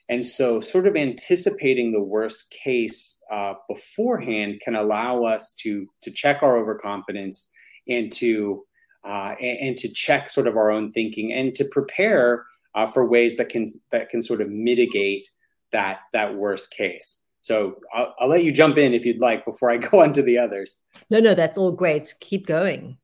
and 0.08 0.24
so 0.24 0.60
sort 0.60 0.86
of 0.86 0.96
anticipating 0.96 1.92
the 1.92 2.02
worst 2.02 2.50
case 2.50 3.22
uh, 3.30 3.54
beforehand 3.68 4.60
can 4.64 4.74
allow 4.76 5.24
us 5.24 5.54
to 5.54 5.86
to 6.02 6.10
check 6.10 6.42
our 6.42 6.56
overconfidence 6.56 7.50
and 7.88 8.12
to 8.12 8.62
uh, 9.04 9.34
and, 9.40 9.58
and, 9.60 9.76
to 9.78 9.88
check 9.88 10.28
sort 10.28 10.48
of 10.48 10.56
our 10.56 10.70
own 10.70 10.90
thinking 10.90 11.32
and 11.32 11.54
to 11.54 11.64
prepare 11.70 12.44
uh, 12.74 12.86
for 12.86 13.08
ways 13.08 13.36
that 13.36 13.48
can 13.48 13.66
that 13.90 14.08
can 14.08 14.22
sort 14.22 14.40
of 14.40 14.50
mitigate 14.50 15.26
that 15.72 16.00
that 16.12 16.34
worst 16.34 16.70
case 16.70 17.24
so 17.40 17.76
I'll, 17.94 18.14
I'll 18.18 18.28
let 18.28 18.44
you 18.44 18.52
jump 18.52 18.78
in 18.78 18.92
if 18.92 19.06
you'd 19.06 19.20
like 19.20 19.44
before 19.44 19.70
I 19.70 19.76
go 19.90 20.02
on 20.02 20.12
to 20.14 20.22
the 20.22 20.38
others. 20.38 20.80
No, 21.10 21.20
no, 21.20 21.34
that's 21.34 21.58
all 21.58 21.72
great. 21.72 22.14
Keep 22.20 22.46
going. 22.46 22.98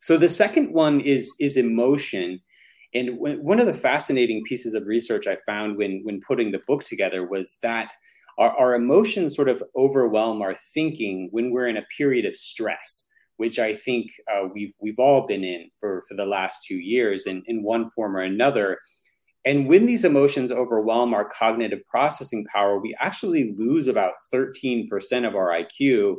So 0.00 0.16
the 0.16 0.28
second 0.28 0.72
one 0.72 1.00
is 1.00 1.34
is 1.40 1.56
emotion. 1.56 2.40
And 2.94 3.16
one 3.18 3.58
of 3.58 3.66
the 3.66 3.74
fascinating 3.74 4.42
pieces 4.44 4.74
of 4.74 4.86
research 4.86 5.26
I 5.26 5.36
found 5.46 5.76
when 5.76 6.02
when 6.04 6.20
putting 6.26 6.52
the 6.52 6.62
book 6.66 6.84
together 6.84 7.26
was 7.26 7.58
that 7.62 7.92
our, 8.38 8.56
our 8.56 8.74
emotions 8.74 9.34
sort 9.34 9.48
of 9.48 9.62
overwhelm 9.76 10.42
our 10.42 10.54
thinking 10.72 11.28
when 11.32 11.50
we're 11.50 11.68
in 11.68 11.76
a 11.76 11.86
period 11.96 12.24
of 12.24 12.36
stress, 12.36 13.08
which 13.36 13.58
I 13.58 13.74
think 13.74 14.06
uh, 14.32 14.48
we've 14.52 14.74
we've 14.80 14.98
all 14.98 15.26
been 15.26 15.44
in 15.44 15.70
for 15.78 16.02
for 16.08 16.14
the 16.14 16.26
last 16.26 16.64
two 16.64 16.78
years 16.78 17.26
in 17.26 17.42
in 17.46 17.62
one 17.62 17.90
form 17.90 18.16
or 18.16 18.20
another. 18.20 18.78
And 19.46 19.68
when 19.68 19.84
these 19.84 20.04
emotions 20.04 20.50
overwhelm 20.50 21.12
our 21.12 21.28
cognitive 21.28 21.80
processing 21.88 22.46
power, 22.46 22.80
we 22.80 22.96
actually 22.98 23.52
lose 23.58 23.88
about 23.88 24.14
13% 24.32 24.88
of 25.28 25.34
our 25.34 25.50
IQ. 25.50 26.16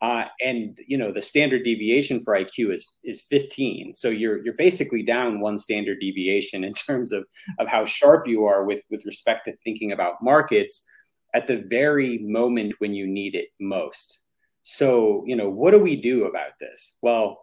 Uh, 0.00 0.24
and 0.44 0.78
you 0.86 0.96
know 0.96 1.10
the 1.10 1.22
standard 1.22 1.64
deviation 1.64 2.22
for 2.22 2.34
IQ 2.34 2.72
is 2.72 2.98
is 3.04 3.22
15. 3.22 3.94
So 3.94 4.08
you're 4.08 4.44
you're 4.44 4.54
basically 4.54 5.02
down 5.02 5.40
one 5.40 5.58
standard 5.58 5.98
deviation 6.00 6.64
in 6.64 6.72
terms 6.74 7.12
of 7.12 7.24
of 7.58 7.68
how 7.68 7.84
sharp 7.84 8.26
you 8.26 8.44
are 8.44 8.64
with 8.64 8.82
with 8.90 9.04
respect 9.04 9.44
to 9.46 9.56
thinking 9.64 9.92
about 9.92 10.22
markets 10.22 10.86
at 11.34 11.46
the 11.46 11.64
very 11.68 12.18
moment 12.18 12.74
when 12.78 12.94
you 12.94 13.06
need 13.06 13.34
it 13.34 13.48
most. 13.60 14.24
So 14.62 15.24
you 15.26 15.36
know 15.36 15.50
what 15.50 15.72
do 15.72 15.78
we 15.78 16.00
do 16.00 16.26
about 16.26 16.52
this? 16.60 16.98
Well, 17.02 17.38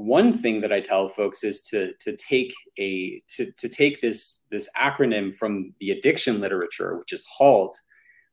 one 0.00 0.32
thing 0.32 0.62
that 0.62 0.72
I 0.72 0.80
tell 0.80 1.08
folks 1.08 1.44
is 1.44 1.62
to 1.64 1.92
to 2.00 2.16
take 2.16 2.54
a 2.78 3.20
to, 3.36 3.52
to 3.58 3.68
take 3.68 4.00
this 4.00 4.42
this 4.50 4.68
acronym 4.80 5.34
from 5.34 5.74
the 5.80 5.90
addiction 5.90 6.40
literature, 6.40 6.96
which 6.96 7.12
is 7.12 7.24
HALT. 7.36 7.76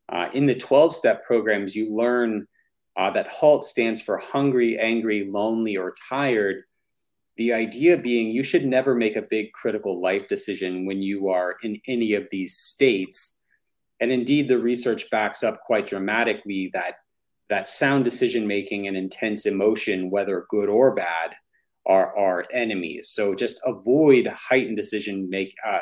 Uh, 0.10 0.29
in 0.34 0.46
the 0.46 0.56
12 0.56 0.96
step 0.96 1.25
programs, 1.25 1.75
you 1.75 1.94
learn 1.94 2.48
uh, 2.97 3.11
that 3.11 3.27
HALT 3.27 3.63
stands 3.63 4.01
for 4.01 4.17
hungry, 4.17 4.77
angry, 4.77 5.23
lonely, 5.29 5.77
or 5.77 5.95
tired. 6.09 6.63
The 7.37 7.53
idea 7.53 7.97
being 7.97 8.31
you 8.31 8.43
should 8.43 8.65
never 8.65 8.95
make 8.95 9.15
a 9.15 9.21
big 9.21 9.53
critical 9.53 10.01
life 10.01 10.27
decision 10.27 10.85
when 10.85 11.01
you 11.01 11.29
are 11.29 11.55
in 11.61 11.79
any 11.87 12.13
of 12.13 12.27
these 12.31 12.57
states. 12.57 13.43
And 13.99 14.11
indeed, 14.11 14.47
the 14.47 14.57
research 14.57 15.09
backs 15.11 15.43
up 15.43 15.61
quite 15.61 15.87
dramatically 15.87 16.71
that 16.73 16.95
that 17.49 17.67
sound 17.67 18.03
decision 18.03 18.45
making 18.45 18.87
and 18.87 18.97
intense 18.97 19.45
emotion, 19.45 20.09
whether 20.09 20.45
good 20.49 20.67
or 20.67 20.93
bad, 20.93 21.31
are 21.85 22.17
our 22.17 22.45
enemies. 22.51 23.09
So 23.09 23.33
just 23.33 23.61
avoid 23.65 24.27
heightened 24.27 24.75
decision 24.75 25.29
make 25.29 25.55
uh, 25.65 25.79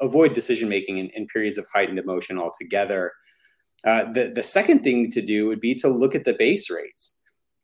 avoid 0.00 0.32
decision 0.32 0.68
making 0.68 0.98
in, 0.98 1.10
in, 1.10 1.26
periods 1.26 1.58
of 1.58 1.66
heightened 1.74 1.98
emotion 1.98 2.38
altogether. 2.38 3.12
Uh, 3.84 4.12
the 4.12 4.32
the 4.34 4.42
second 4.42 4.80
thing 4.80 5.10
to 5.10 5.22
do 5.22 5.46
would 5.46 5.60
be 5.60 5.74
to 5.74 5.88
look 5.88 6.14
at 6.14 6.24
the 6.24 6.34
base 6.34 6.70
rates. 6.70 7.20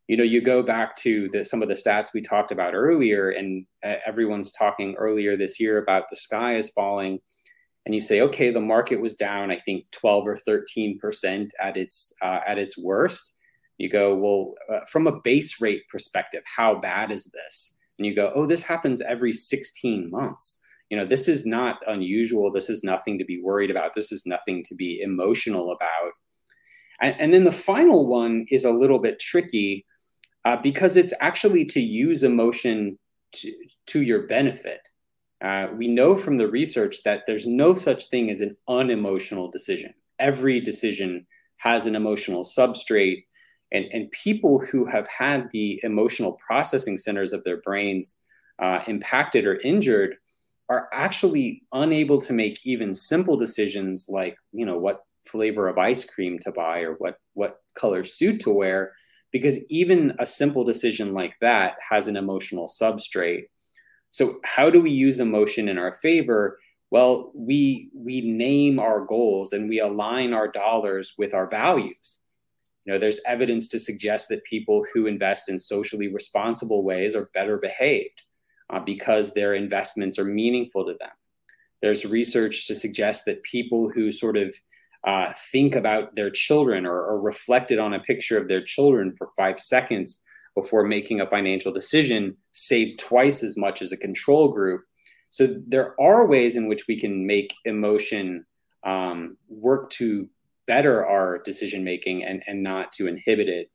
You 0.09 0.17
know, 0.17 0.25
you 0.25 0.43
go 0.43 0.63
back 0.63 0.97
to 0.97 1.29
the, 1.31 1.45
some 1.45 1.63
of 1.63 1.69
the 1.69 1.75
stats 1.75 2.13
we 2.13 2.21
talked 2.21 2.53
about 2.53 2.75
earlier, 2.75 3.31
and 3.31 3.65
uh, 3.85 3.95
everyone's 4.05 4.53
talking 4.53 4.95
earlier 4.97 5.37
this 5.37 5.59
year 5.59 5.79
about 5.79 6.11
the 6.11 6.17
sky 6.17 6.57
is 6.57 6.71
falling, 6.71 7.21
and 7.87 7.95
you 7.95 8.01
say, 8.01 8.21
okay, 8.21 8.51
the 8.51 8.61
market 8.61 9.01
was 9.01 9.15
down, 9.15 9.51
I 9.51 9.59
think, 9.59 9.85
twelve 9.91 10.27
or 10.27 10.37
thirteen 10.37 10.99
percent 10.99 11.53
at 11.61 11.77
its 11.77 12.13
uh, 12.23 12.41
at 12.47 12.59
its 12.59 12.77
worst 12.77 13.39
you 13.83 13.89
go, 13.89 14.15
well, 14.15 14.55
uh, 14.73 14.85
from 14.87 15.09
a 15.09 15.21
base 15.23 15.61
rate 15.61 15.83
perspective, 15.89 16.43
how 16.45 16.77
bad 16.77 17.11
is 17.11 17.25
this? 17.33 17.77
And 17.99 18.07
you 18.07 18.15
go, 18.15 18.31
oh, 18.35 18.47
this 18.47 18.63
happens 18.63 19.01
every 19.01 19.33
16 19.33 20.09
months. 20.09 20.61
You 20.93 20.99
know, 20.99 21.07
this 21.07 21.27
is 21.27 21.47
not 21.47 21.79
unusual. 21.87 22.53
This 22.53 22.69
is 22.69 22.85
nothing 22.85 23.19
to 23.19 23.25
be 23.25 23.41
worried 23.41 23.71
about. 23.71 23.95
This 23.95 24.13
is 24.13 24.27
nothing 24.27 24.63
to 24.65 24.75
be 24.75 25.01
emotional 25.01 25.73
about. 25.73 26.13
And, 27.01 27.17
and 27.19 27.33
then 27.33 27.45
the 27.45 27.51
final 27.51 28.07
one 28.07 28.45
is 28.51 28.67
a 28.67 28.71
little 28.71 28.99
bit 28.99 29.19
tricky 29.19 29.87
uh, 30.45 30.59
because 30.63 30.99
it's 30.99 31.15
actually 31.23 31.65
to 31.65 31.81
use 31.81 32.25
emotion 32.25 32.99
to, 33.37 33.51
to 33.87 34.03
your 34.03 34.27
benefit. 34.27 34.87
Uh, 35.43 35.69
we 35.75 35.89
know 35.89 36.15
from 36.15 36.37
the 36.37 36.47
research 36.47 36.97
that 37.07 37.23
there's 37.27 37.47
no 37.47 37.73
such 37.73 38.11
thing 38.11 38.29
as 38.29 38.43
an 38.43 38.55
unemotional 38.69 39.51
decision. 39.51 39.95
Every 40.19 40.61
decision 40.61 41.27
has 41.57 41.87
an 41.87 41.97
emotional 41.97 42.45
substrate 42.45 43.25
and, 43.73 43.87
and 43.95 44.11
people 44.11 44.59
who 44.59 44.85
have 44.85 45.07
had 45.07 45.49
the 45.53 45.81
emotional 45.85 46.39
processing 46.47 46.99
centers 46.99 47.33
of 47.33 47.43
their 47.45 47.63
brains 47.63 48.19
uh, 48.59 48.81
impacted 48.87 49.47
or 49.47 49.59
injured 49.61 50.17
are 50.73 50.89
actually 50.95 51.63
unable 51.75 52.19
to 52.19 52.33
make 52.33 52.59
even 52.65 52.95
simple 52.95 53.37
decisions 53.37 54.07
like 54.09 54.37
you 54.53 54.65
know 54.65 54.79
what 54.79 55.01
flavor 55.27 55.69
of 55.69 55.77
ice 55.77 56.05
cream 56.05 56.39
to 56.39 56.51
buy 56.51 56.81
or 56.81 56.95
what 56.95 57.17
what 57.35 57.59
color 57.75 58.03
suit 58.05 58.41
to 58.41 58.51
wear 58.51 58.93
because 59.33 59.63
even 59.69 60.15
a 60.19 60.25
simple 60.25 60.65
decision 60.65 61.13
like 61.13 61.35
that 61.41 61.75
has 61.89 62.09
an 62.09 62.17
emotional 62.17 62.69
substrate. 62.69 63.45
So 64.11 64.41
how 64.45 64.69
do 64.69 64.81
we 64.81 64.91
use 64.91 65.21
emotion 65.21 65.69
in 65.69 65.77
our 65.77 65.93
favor? 65.93 66.59
Well 66.91 67.33
we 67.35 67.91
we 67.95 68.23
name 68.23 68.79
our 68.79 69.05
goals 69.05 69.53
and 69.53 69.69
we 69.69 69.79
align 69.79 70.33
our 70.33 70.49
dollars 70.49 71.13
with 71.19 71.35
our 71.35 71.49
values. 71.51 72.25
You 72.85 72.95
know, 72.95 72.99
there's 72.99 73.21
evidence 73.27 73.69
to 73.69 73.79
suggest 73.79 74.31
that 74.31 74.43
people 74.45 74.85
who 74.93 75.07
invest 75.07 75.51
in 75.51 75.59
socially 75.59 76.09
responsible 76.09 76.83
ways 76.83 77.15
are 77.15 77.31
better 77.35 77.59
behaved 77.59 78.23
uh, 78.73 78.81
because 78.81 79.33
their 79.33 79.55
investments 79.55 80.19
are 80.19 80.25
meaningful 80.25 80.85
to 80.87 80.95
them. 80.99 81.11
There's 81.83 82.07
research 82.07 82.67
to 82.67 82.75
suggest 82.75 83.25
that 83.27 83.43
people 83.43 83.91
who 83.91 84.11
sort 84.11 84.37
of 84.37 84.55
uh, 85.05 85.33
think 85.51 85.75
about 85.75 86.15
their 86.15 86.31
children 86.31 86.87
or, 86.87 86.95
or 86.95 87.21
reflected 87.21 87.79
on 87.79 87.95
a 87.95 88.01
picture 88.01 88.39
of 88.39 88.49
their 88.49 88.63
children 88.63 89.15
for 89.17 89.29
five 89.37 89.59
seconds 89.59 90.23
before 90.55 90.85
making 90.85 91.21
a 91.21 91.27
financial 91.27 91.73
decision 91.73 92.37
save 92.53 92.97
twice 92.99 93.43
as 93.43 93.57
much 93.57 93.83
as 93.83 93.91
a 93.91 93.97
control 93.97 94.49
group. 94.49 94.83
So 95.31 95.57
there 95.67 96.01
are 96.01 96.27
ways 96.27 96.57
in 96.57 96.69
which 96.69 96.87
we 96.87 97.01
can 97.01 97.27
make 97.27 97.55
emotion 97.65 98.47
um, 98.85 99.37
work 99.49 99.91
to 99.91 100.29
better 100.67 101.07
our 101.07 101.39
decision 101.39 101.83
making 101.83 102.23
and, 102.25 102.43
and 102.47 102.63
not 102.63 102.93
to 102.93 103.07
inhibit 103.07 103.49
it. 103.49 103.71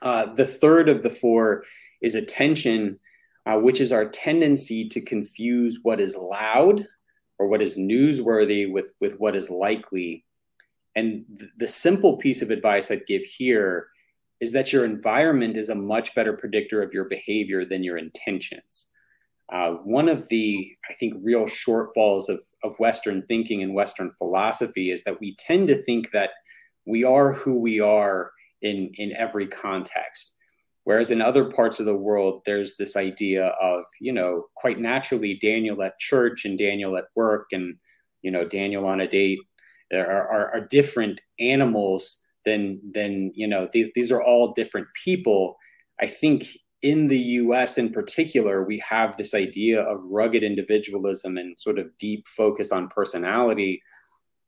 Uh, 0.00 0.34
the 0.34 0.46
third 0.46 0.88
of 0.88 1.02
the 1.02 1.10
four 1.10 1.62
is 2.00 2.14
attention, 2.14 2.98
uh, 3.46 3.58
which 3.58 3.80
is 3.80 3.92
our 3.92 4.08
tendency 4.08 4.88
to 4.88 5.00
confuse 5.00 5.80
what 5.82 6.00
is 6.00 6.16
loud 6.16 6.86
or 7.38 7.48
what 7.48 7.62
is 7.62 7.76
newsworthy 7.76 8.70
with, 8.70 8.92
with 9.00 9.18
what 9.18 9.34
is 9.34 9.50
likely. 9.50 10.24
And 10.94 11.24
th- 11.38 11.50
the 11.58 11.66
simple 11.66 12.18
piece 12.18 12.42
of 12.42 12.50
advice 12.50 12.90
I'd 12.90 13.06
give 13.06 13.22
here 13.22 13.88
is 14.40 14.52
that 14.52 14.72
your 14.72 14.84
environment 14.84 15.56
is 15.56 15.68
a 15.68 15.74
much 15.74 16.14
better 16.14 16.32
predictor 16.32 16.82
of 16.82 16.92
your 16.92 17.04
behavior 17.04 17.64
than 17.64 17.84
your 17.84 17.96
intentions. 17.96 18.90
Uh, 19.52 19.72
one 19.84 20.08
of 20.08 20.28
the, 20.28 20.74
I 20.88 20.94
think, 20.94 21.14
real 21.22 21.44
shortfalls 21.44 22.28
of, 22.28 22.40
of 22.64 22.78
Western 22.78 23.22
thinking 23.26 23.62
and 23.62 23.74
Western 23.74 24.10
philosophy 24.18 24.90
is 24.90 25.04
that 25.04 25.20
we 25.20 25.36
tend 25.36 25.68
to 25.68 25.82
think 25.82 26.10
that 26.12 26.30
we 26.86 27.04
are 27.04 27.32
who 27.32 27.60
we 27.60 27.80
are 27.80 28.32
in, 28.62 28.90
in 28.94 29.12
every 29.16 29.46
context. 29.46 30.36
Whereas 30.84 31.10
in 31.10 31.22
other 31.22 31.44
parts 31.44 31.78
of 31.78 31.86
the 31.86 31.96
world, 31.96 32.42
there's 32.44 32.76
this 32.76 32.96
idea 32.96 33.46
of, 33.60 33.84
you 34.00 34.12
know, 34.12 34.46
quite 34.56 34.80
naturally, 34.80 35.34
Daniel 35.34 35.82
at 35.82 35.98
church 35.98 36.44
and 36.44 36.58
Daniel 36.58 36.96
at 36.96 37.04
work 37.14 37.48
and, 37.52 37.76
you 38.22 38.30
know, 38.30 38.44
Daniel 38.44 38.86
on 38.86 39.00
a 39.00 39.06
date 39.06 39.38
are, 39.92 40.28
are, 40.28 40.54
are 40.54 40.66
different 40.68 41.20
animals 41.38 42.20
than, 42.44 42.80
than, 42.92 43.30
you 43.34 43.46
know, 43.46 43.68
these, 43.72 43.90
these 43.94 44.10
are 44.10 44.22
all 44.22 44.52
different 44.52 44.88
people. 45.04 45.56
I 46.00 46.08
think 46.08 46.46
in 46.82 47.06
the 47.06 47.18
US 47.18 47.78
in 47.78 47.90
particular, 47.90 48.64
we 48.64 48.78
have 48.78 49.16
this 49.16 49.34
idea 49.34 49.82
of 49.82 50.00
rugged 50.10 50.42
individualism 50.42 51.36
and 51.36 51.58
sort 51.58 51.78
of 51.78 51.96
deep 51.98 52.26
focus 52.26 52.72
on 52.72 52.88
personality 52.88 53.80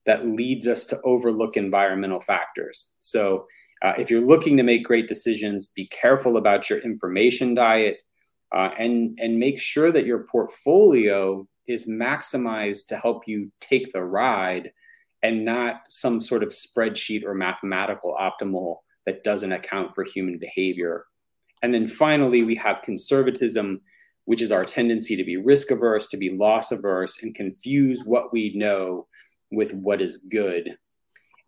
that 0.05 0.26
leads 0.26 0.67
us 0.67 0.85
to 0.87 1.00
overlook 1.03 1.57
environmental 1.57 2.21
factors. 2.21 2.95
So, 2.99 3.47
uh, 3.85 3.93
if 3.99 4.11
you're 4.11 4.26
looking 4.26 4.57
to 4.57 4.62
make 4.62 4.85
great 4.85 5.07
decisions, 5.07 5.69
be 5.69 5.87
careful 5.87 6.37
about 6.37 6.69
your 6.69 6.79
information 6.81 7.55
diet 7.55 8.03
uh, 8.55 8.71
and, 8.79 9.19
and 9.21 9.38
make 9.38 9.61
sure 9.61 9.93
that 9.93 10.07
your 10.07 10.25
portfolio 10.25 11.47
is 11.67 11.88
maximized 11.88 12.87
to 12.88 12.97
help 12.97 13.29
you 13.29 13.50
take 13.61 13.93
the 13.93 14.03
ride 14.03 14.73
and 15.23 15.45
not 15.45 15.83
some 15.88 16.21
sort 16.21 16.43
of 16.43 16.50
spreadsheet 16.50 17.25
or 17.25 17.35
mathematical 17.35 18.17
optimal 18.19 18.79
that 19.07 19.23
doesn't 19.23 19.53
account 19.53 19.95
for 19.95 20.05
human 20.05 20.38
behavior 20.38 21.05
and 21.64 21.73
then 21.73 21.88
finally, 21.88 22.43
we 22.43 22.57
have 22.57 22.83
conservatism, 22.83 23.81
which 24.26 24.43
is 24.43 24.53
our 24.53 24.67
tendency 24.67 25.17
to 25.17 25.25
be 25.25 25.38
risk 25.38 25.71
averse, 25.71 26.09
to 26.09 26.19
be 26.19 26.29
loss 26.29 26.73
averse, 26.73 27.23
and 27.23 27.35
confuse 27.35 28.05
what 28.05 28.35
we 28.35 28.53
know 28.55 29.07
with 29.50 29.73
what 29.73 30.03
is 30.03 30.19
good. 30.19 30.76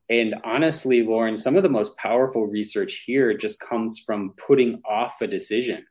And 0.09 0.37
honestly, 0.45 1.03
Lauren, 1.03 1.37
some 1.37 1.57
of 1.57 1.63
the 1.63 1.69
most 1.69 1.97
powerful 1.97 2.47
research 2.47 3.03
here 3.07 3.37
just 3.37 3.61
comes 3.61 3.99
from 3.99 4.35
putting 4.47 4.81
off 4.89 5.21
a 5.21 5.27
decision. 5.27 5.85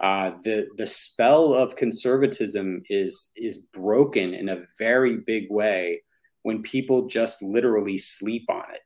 Uh, 0.00 0.32
the 0.44 0.66
the 0.76 0.86
spell 0.86 1.52
of 1.52 1.76
conservatism 1.76 2.82
is 2.88 3.32
is 3.36 3.58
broken 3.74 4.32
in 4.32 4.48
a 4.48 4.62
very 4.78 5.18
big 5.18 5.50
way 5.50 6.02
when 6.42 6.62
people 6.62 7.06
just 7.06 7.42
literally 7.42 7.98
sleep 7.98 8.44
on 8.48 8.64
it. 8.72 8.80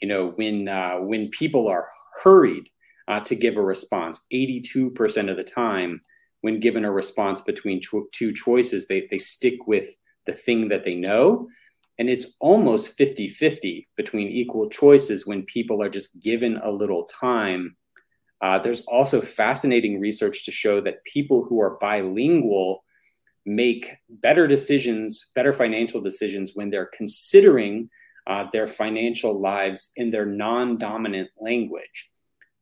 You 0.00 0.08
know, 0.08 0.28
when 0.36 0.68
uh, 0.68 0.96
when 0.96 1.28
people 1.28 1.68
are 1.68 1.86
hurried 2.22 2.70
uh, 3.10 3.20
to 3.20 3.34
give 3.34 3.56
a 3.56 3.62
response. 3.62 4.24
82% 4.32 5.30
of 5.30 5.36
the 5.36 5.44
time, 5.44 6.00
when 6.42 6.60
given 6.60 6.84
a 6.84 6.92
response 6.92 7.40
between 7.40 7.80
cho- 7.80 8.06
two 8.12 8.32
choices, 8.32 8.86
they, 8.86 9.06
they 9.10 9.18
stick 9.18 9.66
with 9.66 9.96
the 10.26 10.32
thing 10.32 10.68
that 10.68 10.84
they 10.84 10.94
know. 10.94 11.48
And 12.00 12.08
it's 12.08 12.38
almost 12.40 12.96
50 12.96 13.28
50 13.28 13.86
between 13.94 14.28
equal 14.28 14.70
choices 14.70 15.26
when 15.26 15.42
people 15.42 15.82
are 15.82 15.90
just 15.90 16.22
given 16.22 16.58
a 16.64 16.70
little 16.70 17.04
time. 17.04 17.76
Uh, 18.40 18.58
there's 18.58 18.80
also 18.86 19.20
fascinating 19.20 20.00
research 20.00 20.46
to 20.46 20.50
show 20.50 20.80
that 20.80 21.04
people 21.04 21.44
who 21.44 21.60
are 21.60 21.76
bilingual 21.78 22.82
make 23.44 23.96
better 24.08 24.46
decisions, 24.46 25.30
better 25.34 25.52
financial 25.52 26.00
decisions 26.00 26.52
when 26.54 26.70
they're 26.70 26.90
considering 26.96 27.90
uh, 28.26 28.46
their 28.50 28.66
financial 28.66 29.38
lives 29.38 29.92
in 29.96 30.08
their 30.08 30.24
non 30.24 30.78
dominant 30.78 31.28
language. 31.38 32.08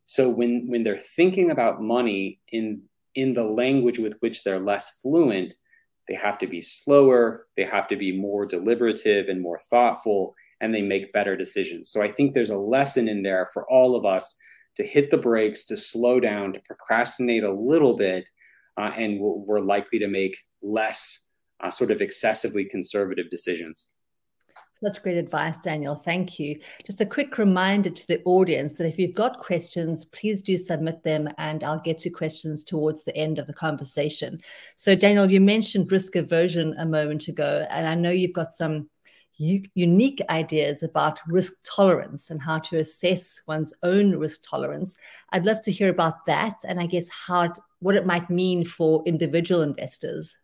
So 0.07 0.29
when 0.29 0.67
when 0.67 0.83
they're 0.83 0.99
thinking 0.99 1.53
about 1.53 1.81
money 1.81 2.41
in 2.51 2.83
in 3.15 3.35
the 3.35 3.45
language 3.45 4.01
with 4.01 4.17
which 4.19 4.43
they're 4.43 4.59
less 4.59 4.99
fluent, 5.01 5.55
they 6.09 6.15
have 6.15 6.39
to 6.39 6.47
be 6.47 6.61
slower, 6.61 7.47
they 7.57 7.65
have 7.65 7.87
to 7.89 7.97
be 7.97 8.17
more 8.17 8.47
deliberative 8.47 9.29
and 9.29 9.41
more 9.41 9.61
thoughtful, 9.71 10.35
and 10.61 10.75
they 10.75 10.83
make 10.83 11.13
better 11.13 11.37
decisions. 11.37 11.91
So 11.91 12.03
I 12.03 12.11
think 12.11 12.33
there's 12.33 12.51
a 12.51 12.59
lesson 12.59 13.09
in 13.09 13.23
there 13.23 13.47
for 13.53 13.71
all 13.71 13.95
of 13.95 14.07
us 14.07 14.35
to 14.77 14.87
hit 14.87 15.11
the 15.11 15.19
brakes, 15.19 15.65
to 15.67 15.77
slow 15.77 16.19
down, 16.21 16.53
to 16.55 16.61
procrastinate 16.61 17.45
a 17.45 17.53
little 17.53 17.97
bit, 17.97 18.29
uh, 18.77 18.93
and 18.97 19.21
we're 19.21 19.61
likely 19.61 19.99
to 19.99 20.09
make 20.09 20.37
less 20.63 21.27
uh, 21.61 21.71
sort 21.71 21.91
of 21.91 22.01
excessively 22.01 22.65
conservative 22.65 23.29
decisions. 23.31 23.89
Such 24.85 25.03
great 25.03 25.17
advice, 25.17 25.57
Daniel. 25.59 25.97
Thank 26.05 26.39
you. 26.39 26.57
Just 26.87 27.01
a 27.01 27.07
quick 27.07 27.37
reminder 27.37 27.91
to 27.91 28.07
the 28.07 28.23
audience 28.25 28.75
that 28.75 28.87
if 28.87 28.97
you've 28.97 29.15
got 29.15 29.41
questions, 29.41 30.05
please 30.05 30.41
do 30.41 30.57
submit 30.57 31.03
them 31.03 31.29
and 31.37 31.65
I'll 31.65 31.81
get 31.81 31.99
to 31.99 32.11
questions 32.11 32.63
towards 32.63 33.03
the 33.03 33.17
end 33.17 33.41
of 33.41 33.49
the 33.49 33.53
conversation. 33.53 34.39
So, 34.77 34.95
Daniel, 34.95 35.29
you 35.29 35.41
mentioned 35.41 35.91
risk 35.91 36.15
aversion 36.15 36.75
a 36.79 36.87
moment 36.87 37.27
ago, 37.27 37.67
and 37.71 37.89
I 37.89 37.97
know 37.97 38.11
you've 38.11 38.33
got 38.33 38.53
some 38.53 38.89
u- 39.39 39.65
unique 39.75 40.23
ideas 40.31 40.85
about 40.85 41.21
risk 41.27 41.55
tolerance 41.65 42.31
and 42.31 42.41
how 42.41 42.61
to 42.61 42.79
assess 42.79 43.41
one's 43.49 43.73
own 43.83 44.17
risk 44.17 44.43
tolerance. 44.49 44.97
I'd 45.33 45.47
love 45.47 45.61
to 45.63 45.73
hear 45.73 45.89
about 45.89 46.25
that 46.27 46.55
and 46.69 46.79
I 46.79 46.87
guess 46.87 47.09
how 47.09 47.53
what 47.81 47.97
it 47.97 48.07
might 48.07 48.31
mean 48.31 48.65
for 48.65 49.03
individual 49.07 49.63
investors. 49.63 50.37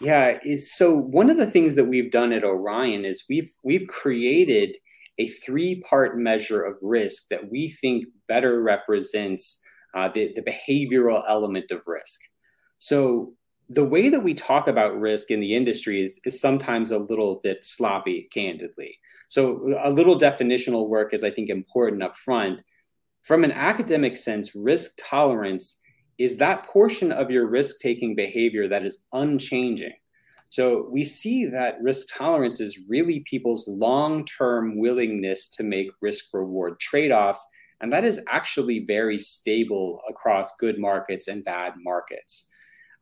Yeah, 0.00 0.38
so 0.64 0.96
one 0.96 1.28
of 1.28 1.36
the 1.36 1.46
things 1.46 1.74
that 1.74 1.84
we've 1.84 2.10
done 2.10 2.32
at 2.32 2.44
Orion 2.44 3.04
is 3.04 3.24
we've 3.28 3.52
we've 3.62 3.86
created 3.86 4.76
a 5.18 5.28
three-part 5.28 6.18
measure 6.18 6.62
of 6.62 6.78
risk 6.82 7.24
that 7.28 7.50
we 7.50 7.68
think 7.68 8.06
better 8.26 8.62
represents 8.62 9.60
uh, 9.94 10.08
the, 10.08 10.32
the 10.34 10.42
behavioral 10.42 11.22
element 11.28 11.70
of 11.70 11.82
risk. 11.86 12.20
So 12.78 13.34
the 13.68 13.84
way 13.84 14.08
that 14.08 14.22
we 14.22 14.32
talk 14.32 14.66
about 14.66 14.98
risk 14.98 15.30
in 15.30 15.40
the 15.40 15.54
industry 15.54 16.00
is, 16.00 16.18
is 16.24 16.40
sometimes 16.40 16.90
a 16.90 16.98
little 16.98 17.40
bit 17.42 17.58
sloppy, 17.62 18.28
candidly. 18.32 18.98
So 19.28 19.78
a 19.82 19.90
little 19.90 20.18
definitional 20.18 20.88
work 20.88 21.12
is, 21.12 21.22
I 21.22 21.30
think, 21.30 21.50
important 21.50 22.02
up 22.02 22.16
front. 22.16 22.62
From 23.22 23.44
an 23.44 23.52
academic 23.52 24.16
sense, 24.16 24.54
risk 24.54 24.92
tolerance 24.98 25.79
is 26.20 26.36
that 26.36 26.66
portion 26.66 27.10
of 27.10 27.30
your 27.30 27.46
risk 27.46 27.80
taking 27.80 28.14
behavior 28.14 28.68
that 28.68 28.84
is 28.84 29.06
unchanging. 29.14 29.94
So 30.50 30.86
we 30.90 31.02
see 31.02 31.46
that 31.46 31.80
risk 31.80 32.14
tolerance 32.14 32.60
is 32.60 32.78
really 32.90 33.20
people's 33.20 33.66
long 33.66 34.26
term 34.26 34.78
willingness 34.78 35.48
to 35.52 35.62
make 35.62 35.88
risk 36.02 36.26
reward 36.34 36.78
trade 36.78 37.10
offs. 37.10 37.42
And 37.80 37.90
that 37.94 38.04
is 38.04 38.22
actually 38.28 38.80
very 38.80 39.18
stable 39.18 40.02
across 40.10 40.56
good 40.56 40.78
markets 40.78 41.26
and 41.26 41.42
bad 41.42 41.72
markets. 41.82 42.46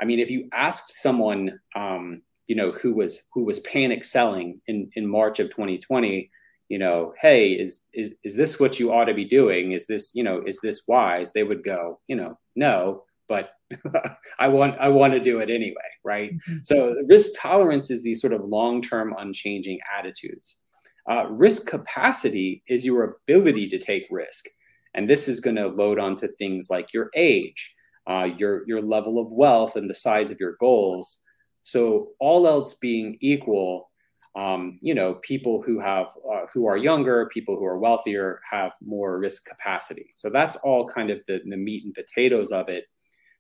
I 0.01 0.05
mean, 0.05 0.21
if 0.21 0.31
you 0.31 0.49
asked 0.53 1.03
someone, 1.03 1.59
um, 1.75 2.23
you 2.47 2.55
know, 2.55 2.71
who 2.71 2.95
was 2.95 3.29
who 3.35 3.45
was 3.45 3.59
panic 3.61 4.05
selling 4.05 4.61
in, 4.69 4.91
in 4.95 5.09
March 5.09 5.41
of 5.41 5.51
2020, 5.51 6.31
you 6.69 6.79
know, 6.79 7.15
hey, 7.21 7.51
is 7.51 7.85
is 7.93 8.15
is 8.23 8.37
this 8.37 8.61
what 8.61 8.79
you 8.79 8.93
ought 8.93 9.07
to 9.07 9.15
be 9.15 9.25
doing? 9.25 9.73
Is 9.73 9.89
this, 9.89 10.13
you 10.15 10.23
know, 10.23 10.41
is 10.47 10.61
this 10.61 10.83
wise? 10.87 11.33
They 11.33 11.43
would 11.43 11.65
go, 11.65 11.99
you 12.07 12.15
know, 12.15 12.39
no 12.55 13.03
but 13.29 13.51
I 14.39 14.49
want 14.49 14.77
I 14.79 14.89
want 14.89 15.13
to 15.13 15.21
do 15.21 15.41
it 15.41 15.51
anyway, 15.51 15.77
right? 16.05 16.33
Mm-hmm. 16.33 16.59
So 16.65 16.95
risk 17.07 17.31
tolerance 17.37 17.91
is 17.91 18.03
these 18.03 18.21
sort 18.21 18.33
of 18.33 18.45
long-term 18.45 19.15
unchanging 19.19 19.79
attitudes. 19.97 20.63
Uh, 21.09 21.27
risk 21.31 21.67
capacity 21.67 22.63
is 22.69 22.85
your 22.85 23.05
ability 23.05 23.69
to 23.71 23.79
take 23.79 24.07
risk, 24.11 24.47
and 24.95 25.09
this 25.09 25.29
is 25.29 25.41
going 25.41 25.57
to 25.57 25.69
load 25.69 25.99
onto 25.99 26.29
things 26.39 26.69
like 26.71 26.93
your 26.93 27.11
age, 27.15 27.75
uh, 28.07 28.29
your 28.37 28.67
your 28.67 28.83
level 28.83 29.19
of 29.19 29.33
wealth, 29.33 29.77
and 29.77 29.89
the 29.89 29.95
size 29.95 30.31
of 30.31 30.41
your 30.41 30.57
goals. 30.59 31.23
So 31.63 32.09
all 32.19 32.47
else 32.47 32.75
being 32.75 33.19
equal, 33.21 33.91
um, 34.39 34.79
you 34.81 34.95
know, 34.95 35.15
people 35.17 35.63
who 35.63 35.81
have 35.81 36.09
uh, 36.33 36.47
who 36.53 36.67
are 36.67 36.77
younger, 36.77 37.27
people 37.27 37.57
who 37.57 37.65
are 37.65 37.79
wealthier, 37.79 38.41
have 38.49 38.73
more 38.81 39.19
risk 39.19 39.47
capacity. 39.47 40.13
So 40.17 40.31
that's 40.31 40.57
all 40.57 40.89
kind 40.89 41.11
of 41.11 41.21
the, 41.27 41.41
the 41.45 41.57
meat 41.57 41.85
and 41.85 41.95
potatoes 41.95 42.53
of 42.53 42.69
it. 42.69 42.85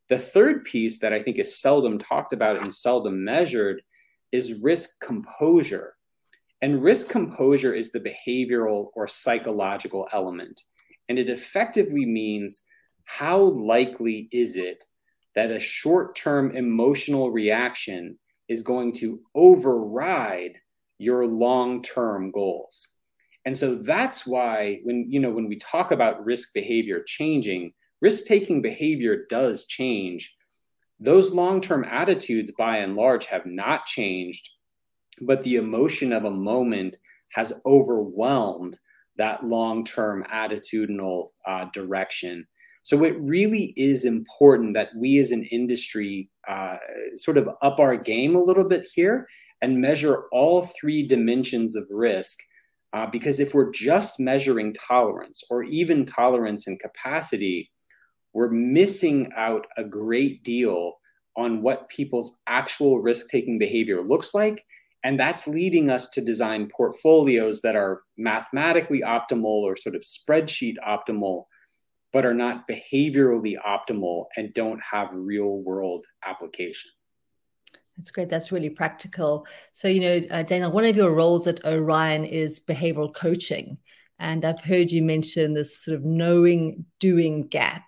The 0.08 0.18
third 0.18 0.64
piece 0.64 1.00
that 1.00 1.12
I 1.12 1.22
think 1.22 1.38
is 1.38 1.60
seldom 1.60 1.98
talked 1.98 2.32
about 2.32 2.62
and 2.62 2.72
seldom 2.72 3.24
measured 3.24 3.82
is 4.32 4.54
risk 4.54 5.00
composure. 5.00 5.94
And 6.62 6.82
risk 6.82 7.08
composure 7.08 7.74
is 7.74 7.92
the 7.92 8.00
behavioral 8.00 8.88
or 8.94 9.06
psychological 9.06 10.08
element. 10.12 10.60
And 11.08 11.18
it 11.18 11.30
effectively 11.30 12.04
means 12.04 12.62
how 13.04 13.40
likely 13.40 14.28
is 14.32 14.56
it 14.56 14.84
that 15.34 15.50
a 15.50 15.60
short 15.60 16.14
term 16.14 16.56
emotional 16.56 17.30
reaction 17.30 18.18
is 18.48 18.62
going 18.62 18.92
to 18.94 19.20
override 19.34 20.58
your 20.98 21.26
long 21.26 21.82
term 21.82 22.30
goals? 22.30 22.88
And 23.44 23.56
so 23.56 23.76
that's 23.76 24.26
why 24.26 24.80
when 24.82 25.06
you 25.10 25.20
know 25.20 25.30
when 25.30 25.48
we 25.48 25.56
talk 25.56 25.90
about 25.90 26.24
risk 26.24 26.52
behavior 26.52 27.02
changing, 27.06 27.72
risk 28.00 28.26
taking 28.26 28.62
behavior 28.62 29.24
does 29.28 29.66
change. 29.66 30.36
Those 31.00 31.32
long 31.32 31.60
term 31.60 31.84
attitudes, 31.84 32.52
by 32.56 32.78
and 32.78 32.96
large, 32.96 33.26
have 33.26 33.46
not 33.46 33.86
changed, 33.86 34.50
but 35.20 35.42
the 35.42 35.56
emotion 35.56 36.12
of 36.12 36.24
a 36.24 36.30
moment 36.30 36.96
has 37.32 37.60
overwhelmed 37.66 38.78
that 39.16 39.44
long 39.44 39.84
term 39.84 40.24
attitudinal 40.32 41.28
uh, 41.46 41.66
direction. 41.72 42.46
So 42.82 43.04
it 43.04 43.20
really 43.20 43.74
is 43.76 44.06
important 44.06 44.74
that 44.74 44.88
we 44.96 45.18
as 45.18 45.30
an 45.30 45.44
industry 45.44 46.30
uh, 46.48 46.78
sort 47.16 47.36
of 47.36 47.50
up 47.60 47.78
our 47.80 47.96
game 47.96 48.34
a 48.34 48.42
little 48.42 48.64
bit 48.64 48.86
here 48.94 49.28
and 49.60 49.80
measure 49.80 50.24
all 50.32 50.62
three 50.62 51.06
dimensions 51.06 51.76
of 51.76 51.86
risk. 51.90 52.38
Uh, 52.94 53.06
because 53.06 53.38
if 53.38 53.52
we're 53.52 53.70
just 53.70 54.18
measuring 54.18 54.72
tolerance 54.72 55.42
or 55.50 55.62
even 55.64 56.06
tolerance 56.06 56.66
and 56.66 56.80
capacity, 56.80 57.70
we're 58.38 58.50
missing 58.50 59.32
out 59.34 59.66
a 59.76 59.82
great 59.82 60.44
deal 60.44 60.92
on 61.36 61.60
what 61.60 61.88
people's 61.88 62.40
actual 62.46 63.00
risk 63.00 63.28
taking 63.28 63.58
behavior 63.58 64.00
looks 64.00 64.32
like. 64.32 64.64
And 65.02 65.18
that's 65.18 65.48
leading 65.48 65.90
us 65.90 66.08
to 66.10 66.20
design 66.20 66.68
portfolios 66.68 67.60
that 67.62 67.74
are 67.74 68.02
mathematically 68.16 69.00
optimal 69.00 69.64
or 69.66 69.74
sort 69.76 69.96
of 69.96 70.02
spreadsheet 70.02 70.76
optimal, 70.86 71.46
but 72.12 72.24
are 72.24 72.32
not 72.32 72.68
behaviorally 72.68 73.56
optimal 73.66 74.26
and 74.36 74.54
don't 74.54 74.80
have 74.88 75.08
real 75.12 75.58
world 75.58 76.04
application. 76.24 76.92
That's 77.96 78.12
great. 78.12 78.28
That's 78.28 78.52
really 78.52 78.70
practical. 78.70 79.48
So, 79.72 79.88
you 79.88 80.00
know, 80.00 80.20
uh, 80.30 80.44
Daniel, 80.44 80.70
one 80.70 80.84
of 80.84 80.96
your 80.96 81.12
roles 81.12 81.48
at 81.48 81.64
Orion 81.64 82.24
is 82.24 82.60
behavioral 82.60 83.12
coaching. 83.12 83.78
And 84.20 84.44
I've 84.44 84.60
heard 84.60 84.92
you 84.92 85.02
mention 85.02 85.54
this 85.54 85.76
sort 85.82 85.96
of 85.96 86.04
knowing 86.04 86.84
doing 87.00 87.42
gap. 87.42 87.82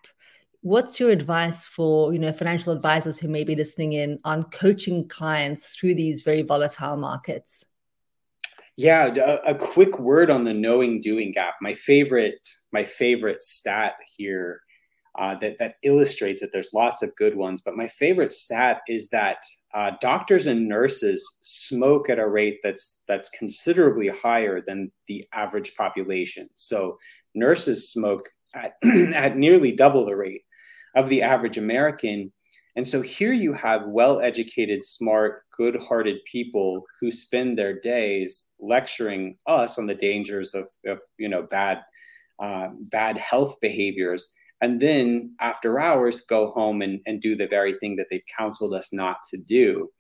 What's 0.63 1.01
your 1.01 1.11
advice 1.11 1.65
for, 1.65 2.13
you 2.13 2.19
know, 2.19 2.33
financial 2.33 2.73
advisors 2.73 3.19
who 3.19 3.29
may 3.29 3.45
be 3.45 3.57
listening 3.57 3.95
in 3.95 4.19
on 4.25 4.45
coaching 4.45 5.09
clients 5.09 5.67
through 5.69 5.95
these 5.95 6.21
very 6.21 6.43
volatile 6.43 6.97
markets? 6.97 7.65
Yeah, 8.77 9.15
a, 9.15 9.53
a, 9.53 9.55
quick 9.55 9.99
word 9.99 10.31
on 10.31 10.45
the 10.45 10.55
knowing 10.55 11.01
doing 11.01 11.33
gap. 11.33 11.55
My 11.61 11.75
favorite, 11.75 12.47
my 12.73 12.85
favorite 12.85 13.43
stat 13.43 13.95
here 14.17 14.61
uh, 15.19 15.35
that 15.37 15.59
that 15.59 15.75
illustrates 15.83 16.41
that 16.41 16.51
There's 16.53 16.73
lots 16.73 17.03
of 17.03 17.15
good 17.17 17.37
ones, 17.37 17.61
but 17.63 17.77
my 17.77 17.89
favorite 17.89 18.33
stat 18.33 18.81
is 18.89 19.09
that 19.11 19.39
uh, 19.75 19.93
doctors 20.01 20.47
and 20.47 20.69
nurses 20.69 21.41
smoke 21.43 22.09
at 22.09 22.19
a 22.19 22.29
rate 22.29 22.59
that's 22.63 23.03
that's 23.09 23.29
considerably 23.31 24.09
higher 24.09 24.61
than 24.61 24.91
the 25.09 25.27
average 25.33 25.75
population. 25.75 26.49
So 26.55 26.97
nurses 27.35 27.91
smoke 27.91 28.29
at 28.55 28.75
at 29.15 29.37
nearly 29.37 29.73
double 29.73 30.07
the 30.07 30.17
rate 30.17 30.43
of 30.95 31.09
the 31.09 31.23
average 31.23 31.59
American. 31.59 32.33
And 32.77 32.87
so 32.87 33.03
here 33.03 33.33
you 33.33 33.53
have 33.53 33.87
well 33.87 34.21
educated, 34.21 34.85
smart, 34.85 35.43
good 35.57 35.77
hearted 35.77 36.19
people 36.25 36.85
who 37.01 37.11
spend 37.11 37.59
their 37.59 37.79
days 37.79 38.53
lecturing 38.61 39.37
us 39.47 39.79
on 39.79 39.87
the 39.87 39.95
dangers 39.95 40.55
of, 40.55 40.69
of 40.87 41.01
you 41.19 41.29
know, 41.29 41.43
bad, 41.43 41.83
uh, 42.39 42.69
bad 42.75 43.19
health 43.19 43.57
behaviors. 43.61 44.33
And 44.63 44.81
then 44.81 45.35
after 45.41 45.81
hours, 45.81 46.23
go 46.23 46.51
home 46.53 46.83
and, 46.83 47.01
and 47.07 47.21
do 47.21 47.35
the 47.35 47.49
very 47.49 47.75
thing 47.75 47.97
that 47.97 48.07
they've 48.11 48.23
counseled 48.39 48.75
us 48.75 48.93
not 48.93 49.17
to 49.31 49.39
do. 49.39 49.91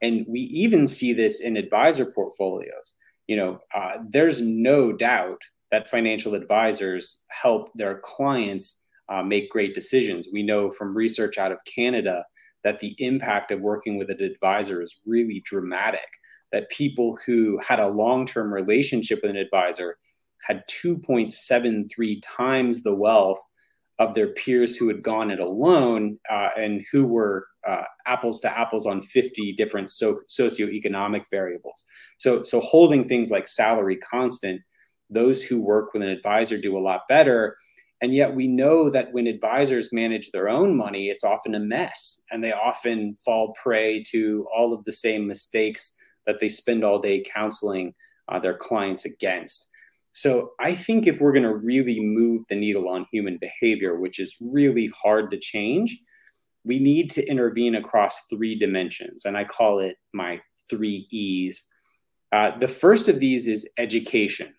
And 0.00 0.26
we 0.28 0.40
even 0.40 0.86
see 0.86 1.12
this 1.12 1.40
in 1.40 1.56
advisor 1.56 2.06
portfolios. 2.06 2.94
You 3.26 3.36
know, 3.36 3.58
uh, 3.74 3.98
there's 4.08 4.40
no 4.40 4.92
doubt 4.92 5.40
that 5.70 5.88
financial 5.88 6.34
advisors 6.34 7.24
help 7.28 7.70
their 7.74 8.00
clients 8.04 8.81
uh, 9.08 9.22
make 9.22 9.50
great 9.50 9.74
decisions. 9.74 10.28
We 10.32 10.42
know 10.42 10.70
from 10.70 10.96
research 10.96 11.38
out 11.38 11.52
of 11.52 11.64
Canada 11.64 12.22
that 12.64 12.80
the 12.80 12.94
impact 12.98 13.50
of 13.50 13.60
working 13.60 13.98
with 13.98 14.10
an 14.10 14.22
advisor 14.22 14.82
is 14.82 15.00
really 15.04 15.42
dramatic. 15.44 16.06
That 16.52 16.70
people 16.70 17.18
who 17.26 17.58
had 17.66 17.80
a 17.80 17.88
long 17.88 18.26
term 18.26 18.52
relationship 18.52 19.20
with 19.22 19.30
an 19.30 19.36
advisor 19.36 19.96
had 20.46 20.62
2.73 20.68 22.22
times 22.22 22.82
the 22.82 22.94
wealth 22.94 23.40
of 23.98 24.14
their 24.14 24.28
peers 24.28 24.76
who 24.76 24.88
had 24.88 25.02
gone 25.02 25.30
it 25.30 25.38
alone 25.38 26.18
uh, 26.28 26.48
and 26.56 26.84
who 26.90 27.06
were 27.06 27.46
uh, 27.66 27.84
apples 28.06 28.40
to 28.40 28.58
apples 28.58 28.86
on 28.86 29.00
50 29.00 29.52
different 29.52 29.90
so- 29.90 30.20
socioeconomic 30.28 31.24
variables. 31.30 31.84
So, 32.18 32.42
so 32.42 32.60
holding 32.60 33.06
things 33.06 33.30
like 33.30 33.46
salary 33.46 33.96
constant, 33.96 34.60
those 35.08 35.42
who 35.42 35.60
work 35.60 35.92
with 35.92 36.02
an 36.02 36.08
advisor 36.08 36.58
do 36.58 36.76
a 36.76 36.80
lot 36.80 37.02
better. 37.08 37.56
And 38.02 38.12
yet 38.12 38.34
we 38.34 38.48
know 38.48 38.90
that 38.90 39.12
when 39.12 39.28
advisors 39.28 39.92
manage 39.92 40.32
their 40.32 40.48
own 40.48 40.76
money, 40.76 41.06
it's 41.06 41.22
often 41.22 41.54
a 41.54 41.60
mess 41.60 42.20
and 42.32 42.42
they 42.42 42.52
often 42.52 43.14
fall 43.24 43.54
prey 43.62 44.02
to 44.08 44.46
all 44.54 44.74
of 44.74 44.84
the 44.84 44.92
same 44.92 45.28
mistakes 45.28 45.96
that 46.26 46.40
they 46.40 46.48
spend 46.48 46.84
all 46.84 46.98
day 46.98 47.22
counseling 47.22 47.94
uh, 48.28 48.40
their 48.40 48.56
clients 48.56 49.04
against. 49.04 49.68
So 50.14 50.50
I 50.60 50.74
think 50.74 51.06
if 51.06 51.20
we're 51.20 51.32
going 51.32 51.44
to 51.44 51.54
really 51.54 52.00
move 52.00 52.42
the 52.48 52.56
needle 52.56 52.88
on 52.88 53.06
human 53.12 53.38
behavior, 53.40 53.98
which 53.98 54.18
is 54.18 54.36
really 54.40 54.90
hard 55.00 55.30
to 55.30 55.38
change, 55.38 55.96
we 56.64 56.80
need 56.80 57.08
to 57.12 57.26
intervene 57.26 57.76
across 57.76 58.26
three 58.26 58.58
dimensions. 58.58 59.24
And 59.24 59.36
I 59.36 59.44
call 59.44 59.78
it 59.78 59.96
my 60.12 60.40
three 60.68 61.06
E's. 61.10 61.70
Uh, 62.32 62.56
the 62.58 62.68
first 62.68 63.08
of 63.08 63.20
these 63.20 63.46
is 63.46 63.68
education. 63.78 64.52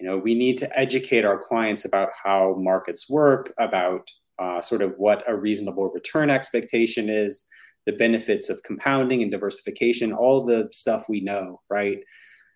You 0.00 0.06
know, 0.06 0.18
we 0.18 0.34
need 0.34 0.56
to 0.58 0.78
educate 0.78 1.24
our 1.24 1.38
clients 1.38 1.84
about 1.84 2.08
how 2.22 2.56
markets 2.58 3.08
work, 3.08 3.52
about 3.58 4.08
uh, 4.38 4.60
sort 4.60 4.80
of 4.80 4.94
what 4.96 5.22
a 5.28 5.36
reasonable 5.36 5.90
return 5.90 6.30
expectation 6.30 7.10
is, 7.10 7.46
the 7.86 7.92
benefits 7.92 8.48
of 8.48 8.62
compounding 8.62 9.22
and 9.22 9.30
diversification, 9.30 10.12
all 10.12 10.44
the 10.44 10.68
stuff 10.72 11.08
we 11.08 11.20
know, 11.20 11.60
right? 11.68 12.02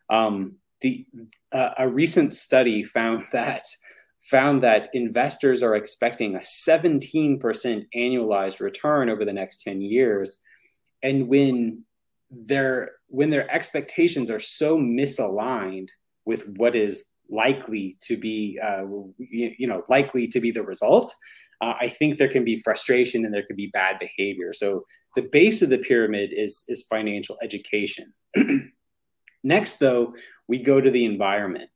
Um, 0.09 0.57
the 0.81 1.07
uh, 1.53 1.71
a 1.79 1.89
recent 1.89 2.33
study 2.33 2.83
found 2.83 3.25
that 3.33 3.63
found 4.23 4.63
that 4.63 4.89
investors 4.95 5.63
are 5.63 5.77
expecting 5.77 6.35
a 6.35 6.39
17% 6.39 7.39
annualized 7.95 8.61
return 8.61 9.11
over 9.11 9.23
the 9.23 9.35
next 9.35 9.63
10 9.63 9.83
years 9.83 10.41
and 11.03 11.29
when 11.29 11.85
their 12.31 12.93
when 13.09 13.29
their 13.29 13.49
expectations 13.55 14.31
are 14.31 14.41
so 14.41 14.79
misaligned 14.79 15.89
with 16.25 16.49
what 16.57 16.75
is 16.75 17.14
likely 17.31 17.97
to 18.03 18.17
be 18.17 18.59
uh, 18.63 18.85
you, 19.19 19.67
know 19.67 19.83
likely 19.89 20.29
to 20.29 20.41
be 20.41 20.51
the 20.51 20.63
result 20.63 21.15
uh, 21.61 21.75
i 21.81 21.89
think 21.89 22.19
there 22.19 22.29
can 22.29 22.45
be 22.45 22.59
frustration 22.59 23.25
and 23.25 23.33
there 23.33 23.47
can 23.47 23.57
be 23.57 23.69
bad 23.69 23.99
behavior. 23.99 24.53
So 24.53 24.85
the 25.17 25.29
base 25.33 25.63
of 25.63 25.71
the 25.71 25.79
pyramid 25.79 26.31
is 26.33 26.65
is 26.69 26.87
financial 26.89 27.37
education. 27.43 28.13
Next 29.45 29.79
though 29.79 30.15
we 30.49 30.59
go 30.59 30.81
to 30.81 30.91
the 30.91 31.05
environment 31.05 31.71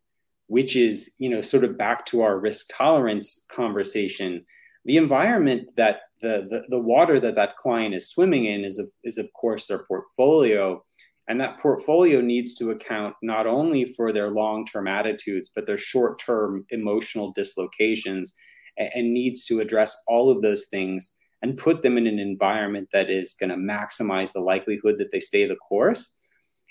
which 0.49 0.77
is 0.77 1.15
you 1.19 1.31
know 1.31 1.41
sort 1.41 1.65
of 1.65 1.79
back 1.79 2.05
to 2.07 2.23
our 2.23 2.39
risk 2.39 2.67
tolerance 2.77 3.45
conversation. 3.51 4.45
The 4.85 4.97
environment 4.97 5.69
that 5.77 6.01
the, 6.21 6.47
the, 6.51 6.65
the 6.71 6.81
water 6.81 7.21
that 7.21 7.35
that 7.37 7.57
client 7.57 7.95
is 7.95 8.09
swimming 8.09 8.47
in 8.47 8.65
is 8.65 8.79
of, 8.79 8.89
is 9.05 9.19
of 9.19 9.31
course 9.35 9.67
their 9.67 9.85
portfolio 9.85 10.83
and 11.29 11.41
that 11.41 11.61
portfolio 11.61 12.21
needs 12.21 12.55
to 12.55 12.71
account 12.71 13.15
not 13.23 13.47
only 13.47 13.85
for 13.85 14.13
their 14.13 14.31
long 14.31 14.65
term 14.65 14.89
attitudes, 14.89 15.51
but 15.55 15.67
their 15.67 15.77
short 15.77 16.19
term 16.19 16.65
emotional 16.71 17.33
dislocations 17.33 18.35
and, 18.79 18.89
and, 18.95 19.13
needs 19.13 19.45
to 19.47 19.61
address 19.61 19.97
all 20.07 20.31
of 20.31 20.43
those 20.43 20.67
things 20.71 21.17
and 21.43 21.59
put 21.59 21.83
them 21.83 21.99
in 21.99 22.07
an 22.07 22.19
environment 22.19 22.89
that 22.93 23.11
is 23.11 23.35
going 23.35 23.51
to 23.51 23.57
maximize 23.57 24.33
the 24.33 24.41
likelihood 24.41 24.97
that 24.99 25.13
they 25.13 25.21
stay 25.21 25.47
the 25.47 25.57
course. 25.57 26.15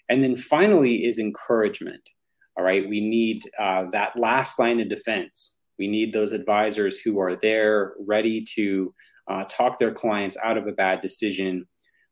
And 0.10 0.24
then 0.24 0.36
finally, 0.36 1.06
is 1.06 1.20
encouragement. 1.20 2.02
All 2.58 2.63
right, 2.63 2.89
we 2.89 3.00
need 3.00 3.43
uh, 3.60 3.86
that 3.91 4.17
last 4.17 4.58
line 4.58 4.80
of 4.80 4.89
defense. 4.89 5.60
We 5.78 5.88
need 5.88 6.12
those 6.12 6.32
advisors 6.32 7.00
who 7.00 7.20
are 7.20 7.36
there, 7.36 7.93
ready 8.00 8.43
to 8.56 8.91
uh, 9.28 9.43
talk 9.48 9.78
their 9.78 9.93
clients 9.93 10.36
out 10.43 10.58
of 10.58 10.65
a 10.65 10.72
bad 10.72 11.02
decision 11.02 11.67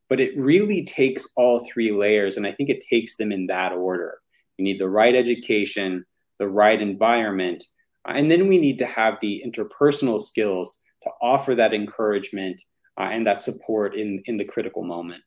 but 0.08 0.20
it 0.20 0.36
really 0.36 0.84
takes 0.84 1.32
all 1.36 1.66
three 1.66 1.90
layers. 1.90 2.36
And 2.36 2.46
I 2.46 2.52
think 2.52 2.68
it 2.68 2.84
takes 2.88 3.16
them 3.16 3.32
in 3.32 3.46
that 3.48 3.72
order. 3.72 4.18
You 4.56 4.64
need 4.64 4.80
the 4.80 4.88
right 4.88 5.14
education, 5.14 6.04
the 6.38 6.48
right 6.48 6.80
environment, 6.80 7.64
and 8.06 8.30
then 8.30 8.46
we 8.46 8.58
need 8.58 8.78
to 8.78 8.86
have 8.86 9.14
the 9.20 9.42
interpersonal 9.44 10.20
skills 10.20 10.78
to 11.02 11.10
offer 11.20 11.54
that 11.54 11.74
encouragement 11.74 12.60
uh, 12.98 13.08
and 13.10 13.26
that 13.26 13.42
support 13.42 13.94
in, 13.94 14.22
in 14.26 14.36
the 14.36 14.44
critical 14.44 14.84
moment. 14.84 15.22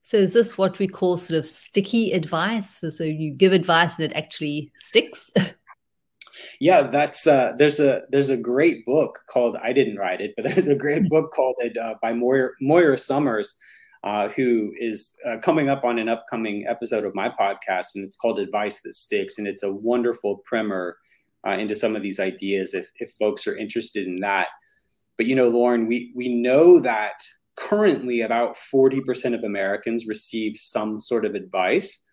So, 0.00 0.16
is 0.16 0.32
this 0.32 0.58
what 0.58 0.78
we 0.78 0.88
call 0.88 1.16
sort 1.16 1.38
of 1.38 1.46
sticky 1.46 2.12
advice? 2.12 2.78
So, 2.80 2.88
so 2.88 3.04
you 3.04 3.30
give 3.30 3.52
advice 3.52 3.98
and 3.98 4.10
it 4.10 4.16
actually 4.16 4.72
sticks? 4.76 5.30
yeah 6.60 6.82
that's 6.82 7.26
uh, 7.26 7.52
there's 7.58 7.80
a 7.80 8.02
there's 8.10 8.30
a 8.30 8.36
great 8.36 8.84
book 8.84 9.20
called 9.28 9.56
i 9.62 9.72
didn't 9.72 9.96
write 9.96 10.20
it 10.20 10.32
but 10.36 10.44
there's 10.48 10.68
a 10.68 10.74
great 10.74 11.08
book 11.08 11.32
called 11.32 11.56
it 11.58 11.76
uh, 11.76 11.94
by 12.02 12.12
moira, 12.12 12.50
moira 12.60 12.98
Somers 12.98 13.54
uh, 14.04 14.28
who 14.28 14.72
is 14.76 15.14
uh, 15.26 15.38
coming 15.38 15.68
up 15.68 15.84
on 15.84 15.98
an 15.98 16.08
upcoming 16.08 16.66
episode 16.68 17.04
of 17.04 17.14
my 17.14 17.28
podcast, 17.28 17.86
and 17.94 18.04
it's 18.04 18.16
called 18.16 18.38
Advice 18.38 18.80
That 18.82 18.96
Sticks. 18.96 19.38
And 19.38 19.46
it's 19.46 19.62
a 19.62 19.72
wonderful 19.72 20.38
primer 20.44 20.96
uh, 21.46 21.52
into 21.52 21.74
some 21.74 21.94
of 21.94 22.02
these 22.02 22.20
ideas 22.20 22.74
if, 22.74 22.90
if 22.96 23.12
folks 23.12 23.46
are 23.46 23.56
interested 23.56 24.06
in 24.06 24.20
that. 24.20 24.48
But, 25.16 25.26
you 25.26 25.36
know, 25.36 25.48
Lauren, 25.48 25.86
we, 25.86 26.12
we 26.16 26.28
know 26.28 26.80
that 26.80 27.14
currently 27.56 28.22
about 28.22 28.56
40% 28.72 29.34
of 29.34 29.44
Americans 29.44 30.08
receive 30.08 30.56
some 30.56 31.00
sort 31.00 31.24
of 31.24 31.34
advice, 31.34 32.04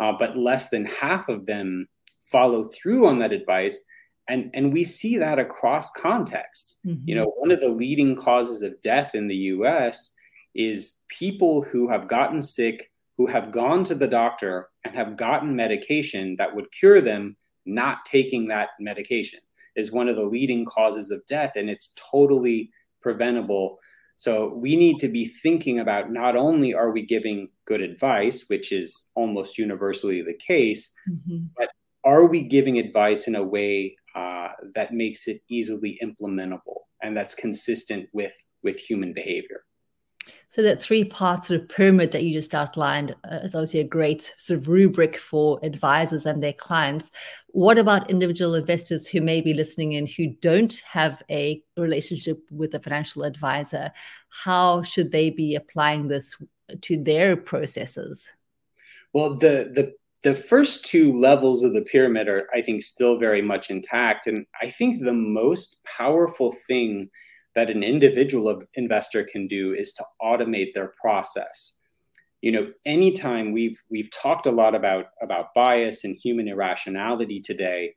uh, 0.00 0.12
but 0.18 0.36
less 0.36 0.70
than 0.70 0.86
half 0.86 1.28
of 1.28 1.46
them 1.46 1.86
follow 2.30 2.64
through 2.64 3.06
on 3.06 3.18
that 3.20 3.32
advice. 3.32 3.80
And, 4.28 4.50
and 4.54 4.72
we 4.72 4.82
see 4.82 5.16
that 5.18 5.38
across 5.38 5.90
contexts. 5.92 6.80
Mm-hmm. 6.84 7.08
You 7.08 7.14
know, 7.14 7.32
one 7.36 7.52
of 7.52 7.60
the 7.60 7.68
leading 7.68 8.16
causes 8.16 8.62
of 8.62 8.80
death 8.80 9.14
in 9.14 9.28
the 9.28 9.36
US 9.36 10.12
is 10.56 11.00
people 11.08 11.62
who 11.62 11.88
have 11.88 12.08
gotten 12.08 12.42
sick, 12.42 12.90
who 13.16 13.26
have 13.26 13.52
gone 13.52 13.84
to 13.84 13.94
the 13.94 14.08
doctor 14.08 14.68
and 14.84 14.94
have 14.94 15.16
gotten 15.16 15.54
medication 15.54 16.36
that 16.36 16.54
would 16.54 16.70
cure 16.72 17.00
them, 17.00 17.36
not 17.64 18.04
taking 18.04 18.48
that 18.48 18.70
medication 18.80 19.40
is 19.74 19.92
one 19.92 20.08
of 20.08 20.16
the 20.16 20.24
leading 20.24 20.64
causes 20.64 21.10
of 21.10 21.24
death, 21.26 21.52
and 21.56 21.68
it's 21.68 21.94
totally 21.96 22.70
preventable. 23.02 23.78
So 24.16 24.54
we 24.54 24.74
need 24.74 24.98
to 25.00 25.08
be 25.08 25.26
thinking 25.26 25.80
about 25.80 26.10
not 26.10 26.34
only 26.36 26.72
are 26.72 26.90
we 26.90 27.04
giving 27.04 27.50
good 27.66 27.82
advice, 27.82 28.46
which 28.48 28.72
is 28.72 29.10
almost 29.14 29.58
universally 29.58 30.22
the 30.22 30.34
case, 30.34 30.92
mm-hmm. 31.08 31.44
but 31.58 31.68
are 32.04 32.26
we 32.26 32.42
giving 32.42 32.78
advice 32.78 33.28
in 33.28 33.34
a 33.34 33.42
way 33.42 33.96
uh, 34.14 34.48
that 34.74 34.94
makes 34.94 35.28
it 35.28 35.42
easily 35.50 35.98
implementable 36.02 36.80
and 37.02 37.14
that's 37.14 37.34
consistent 37.34 38.08
with 38.12 38.34
with 38.62 38.78
human 38.78 39.12
behavior. 39.12 39.60
So 40.48 40.62
that 40.62 40.80
three 40.80 41.04
part 41.04 41.44
sort 41.44 41.60
of 41.60 41.68
pyramid 41.68 42.12
that 42.12 42.22
you 42.22 42.32
just 42.32 42.54
outlined 42.54 43.14
uh, 43.30 43.36
is 43.42 43.54
obviously 43.54 43.80
a 43.80 43.84
great 43.84 44.34
sort 44.36 44.58
of 44.58 44.68
rubric 44.68 45.18
for 45.18 45.58
advisors 45.62 46.26
and 46.26 46.42
their 46.42 46.52
clients. 46.52 47.10
What 47.48 47.78
about 47.78 48.10
individual 48.10 48.54
investors 48.54 49.06
who 49.06 49.20
may 49.20 49.40
be 49.40 49.54
listening 49.54 49.92
in 49.92 50.06
who 50.06 50.28
don't 50.40 50.74
have 50.86 51.22
a 51.30 51.62
relationship 51.76 52.38
with 52.50 52.74
a 52.74 52.80
financial 52.80 53.22
advisor? 53.22 53.92
How 54.28 54.82
should 54.82 55.12
they 55.12 55.30
be 55.30 55.54
applying 55.54 56.08
this 56.08 56.34
to 56.82 57.02
their 57.02 57.36
processes? 57.36 58.30
Well, 59.12 59.34
the 59.34 59.70
the 59.74 59.94
the 60.22 60.34
first 60.34 60.84
two 60.84 61.12
levels 61.12 61.62
of 61.62 61.72
the 61.72 61.82
pyramid 61.82 62.26
are, 62.26 62.48
I 62.52 62.60
think, 62.60 62.82
still 62.82 63.18
very 63.18 63.42
much 63.42 63.70
intact. 63.70 64.26
And 64.26 64.44
I 64.60 64.70
think 64.70 65.00
the 65.00 65.12
most 65.12 65.84
powerful 65.84 66.52
thing 66.66 67.10
that 67.56 67.70
an 67.70 67.82
individual 67.82 68.62
investor 68.74 69.24
can 69.24 69.48
do 69.48 69.74
is 69.74 69.92
to 69.94 70.04
automate 70.22 70.74
their 70.74 70.92
process. 71.00 71.80
You 72.42 72.52
know, 72.52 72.70
anytime 72.84 73.52
we've 73.52 73.82
we've 73.90 74.10
talked 74.10 74.46
a 74.46 74.52
lot 74.52 74.74
about 74.76 75.06
about 75.20 75.54
bias 75.54 76.04
and 76.04 76.14
human 76.14 76.46
irrationality 76.46 77.40
today, 77.40 77.94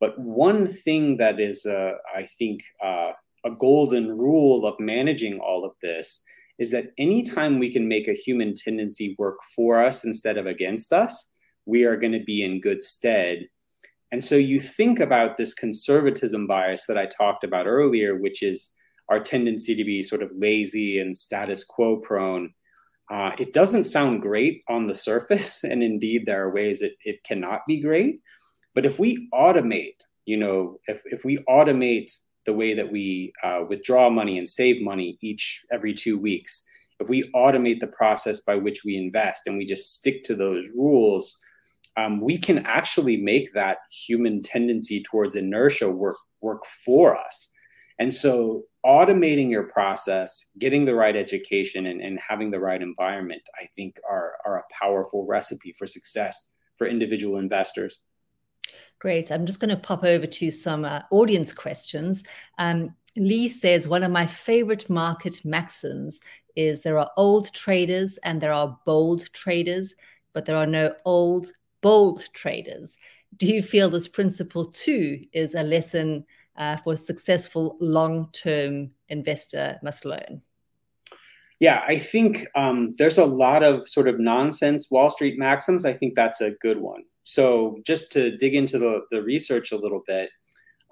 but 0.00 0.18
one 0.18 0.66
thing 0.66 1.18
that 1.18 1.38
is, 1.38 1.66
uh, 1.66 1.92
I 2.12 2.26
think, 2.38 2.62
uh, 2.82 3.12
a 3.44 3.50
golden 3.50 4.18
rule 4.18 4.66
of 4.66 4.80
managing 4.80 5.38
all 5.38 5.64
of 5.64 5.72
this 5.82 6.24
is 6.58 6.70
that 6.70 6.92
anytime 6.98 7.58
we 7.58 7.72
can 7.72 7.86
make 7.86 8.08
a 8.08 8.14
human 8.14 8.54
tendency 8.54 9.14
work 9.18 9.38
for 9.54 9.82
us 9.82 10.04
instead 10.04 10.38
of 10.38 10.46
against 10.46 10.92
us, 10.92 11.34
we 11.66 11.84
are 11.84 11.96
going 11.96 12.12
to 12.12 12.24
be 12.24 12.42
in 12.42 12.60
good 12.60 12.82
stead. 12.82 13.46
And 14.10 14.22
so 14.22 14.36
you 14.36 14.60
think 14.60 15.00
about 15.00 15.36
this 15.36 15.54
conservatism 15.54 16.46
bias 16.46 16.86
that 16.86 16.98
I 16.98 17.06
talked 17.06 17.44
about 17.44 17.66
earlier, 17.66 18.16
which 18.16 18.42
is 18.42 18.74
our 19.12 19.20
tendency 19.20 19.74
to 19.74 19.84
be 19.84 20.02
sort 20.02 20.22
of 20.22 20.30
lazy 20.34 20.98
and 20.98 21.14
status 21.14 21.64
quo 21.64 21.98
prone. 21.98 22.50
Uh, 23.10 23.32
it 23.38 23.52
doesn't 23.52 23.84
sound 23.84 24.22
great 24.22 24.62
on 24.68 24.86
the 24.86 24.94
surface. 24.94 25.62
And 25.70 25.82
indeed, 25.82 26.24
there 26.24 26.42
are 26.42 26.54
ways 26.54 26.80
that 26.80 26.94
it 27.04 27.22
cannot 27.22 27.60
be 27.68 27.78
great. 27.80 28.20
But 28.74 28.86
if 28.86 28.98
we 28.98 29.28
automate, 29.34 29.98
you 30.24 30.38
know, 30.38 30.78
if, 30.86 31.02
if 31.04 31.26
we 31.26 31.36
automate 31.46 32.10
the 32.46 32.54
way 32.54 32.72
that 32.72 32.90
we 32.90 33.34
uh, 33.44 33.64
withdraw 33.68 34.08
money 34.08 34.38
and 34.38 34.48
save 34.48 34.80
money 34.80 35.18
each 35.20 35.62
every 35.70 35.92
two 35.92 36.18
weeks, 36.18 36.62
if 36.98 37.10
we 37.10 37.30
automate 37.34 37.80
the 37.80 37.88
process 37.88 38.40
by 38.40 38.54
which 38.54 38.82
we 38.82 38.96
invest 38.96 39.42
and 39.46 39.58
we 39.58 39.66
just 39.66 39.94
stick 39.94 40.24
to 40.24 40.34
those 40.34 40.68
rules, 40.74 41.38
um, 41.98 42.18
we 42.20 42.38
can 42.38 42.64
actually 42.64 43.18
make 43.18 43.52
that 43.52 43.78
human 44.06 44.40
tendency 44.40 45.02
towards 45.02 45.36
inertia 45.36 45.90
work 45.90 46.16
work 46.40 46.64
for 46.64 47.14
us. 47.14 47.52
And 47.98 48.12
so 48.12 48.64
automating 48.84 49.50
your 49.50 49.64
process, 49.64 50.46
getting 50.58 50.84
the 50.84 50.94
right 50.94 51.14
education 51.14 51.86
and, 51.86 52.00
and 52.00 52.18
having 52.18 52.50
the 52.50 52.58
right 52.58 52.82
environment, 52.82 53.42
I 53.60 53.66
think 53.66 53.98
are, 54.08 54.34
are 54.44 54.58
a 54.58 54.64
powerful 54.72 55.26
recipe 55.26 55.72
for 55.72 55.86
success 55.86 56.48
for 56.76 56.86
individual 56.86 57.38
investors. 57.38 58.00
Great. 58.98 59.30
I'm 59.30 59.46
just 59.46 59.60
going 59.60 59.70
to 59.70 59.76
pop 59.76 60.04
over 60.04 60.26
to 60.26 60.50
some 60.50 60.84
uh, 60.84 61.00
audience 61.10 61.52
questions. 61.52 62.24
Um, 62.58 62.94
Lee 63.16 63.48
says, 63.48 63.86
one 63.86 64.02
of 64.02 64.10
my 64.10 64.26
favorite 64.26 64.88
market 64.88 65.44
maxims 65.44 66.20
is 66.56 66.80
there 66.80 66.98
are 66.98 67.10
old 67.16 67.52
traders 67.52 68.18
and 68.24 68.40
there 68.40 68.52
are 68.52 68.78
bold 68.86 69.32
traders, 69.32 69.94
but 70.32 70.46
there 70.46 70.56
are 70.56 70.66
no 70.66 70.94
old 71.04 71.52
bold 71.82 72.24
traders. 72.32 72.96
Do 73.36 73.46
you 73.46 73.62
feel 73.62 73.90
this 73.90 74.08
principle 74.08 74.66
too 74.66 75.24
is 75.32 75.54
a 75.54 75.62
lesson 75.62 76.24
uh, 76.56 76.76
for 76.76 76.94
a 76.94 76.96
successful 76.96 77.76
long 77.80 78.28
term 78.32 78.90
investor 79.08 79.78
must 79.82 80.04
learn? 80.04 80.42
Yeah, 81.60 81.84
I 81.86 81.96
think 81.96 82.46
um, 82.56 82.94
there's 82.98 83.18
a 83.18 83.24
lot 83.24 83.62
of 83.62 83.88
sort 83.88 84.08
of 84.08 84.18
nonsense 84.18 84.90
Wall 84.90 85.10
Street 85.10 85.38
maxims. 85.38 85.84
I 85.84 85.92
think 85.92 86.14
that's 86.16 86.40
a 86.40 86.50
good 86.60 86.78
one. 86.78 87.04
So, 87.22 87.78
just 87.86 88.10
to 88.12 88.36
dig 88.36 88.56
into 88.56 88.78
the, 88.80 89.02
the 89.12 89.22
research 89.22 89.70
a 89.70 89.76
little 89.76 90.02
bit, 90.04 90.30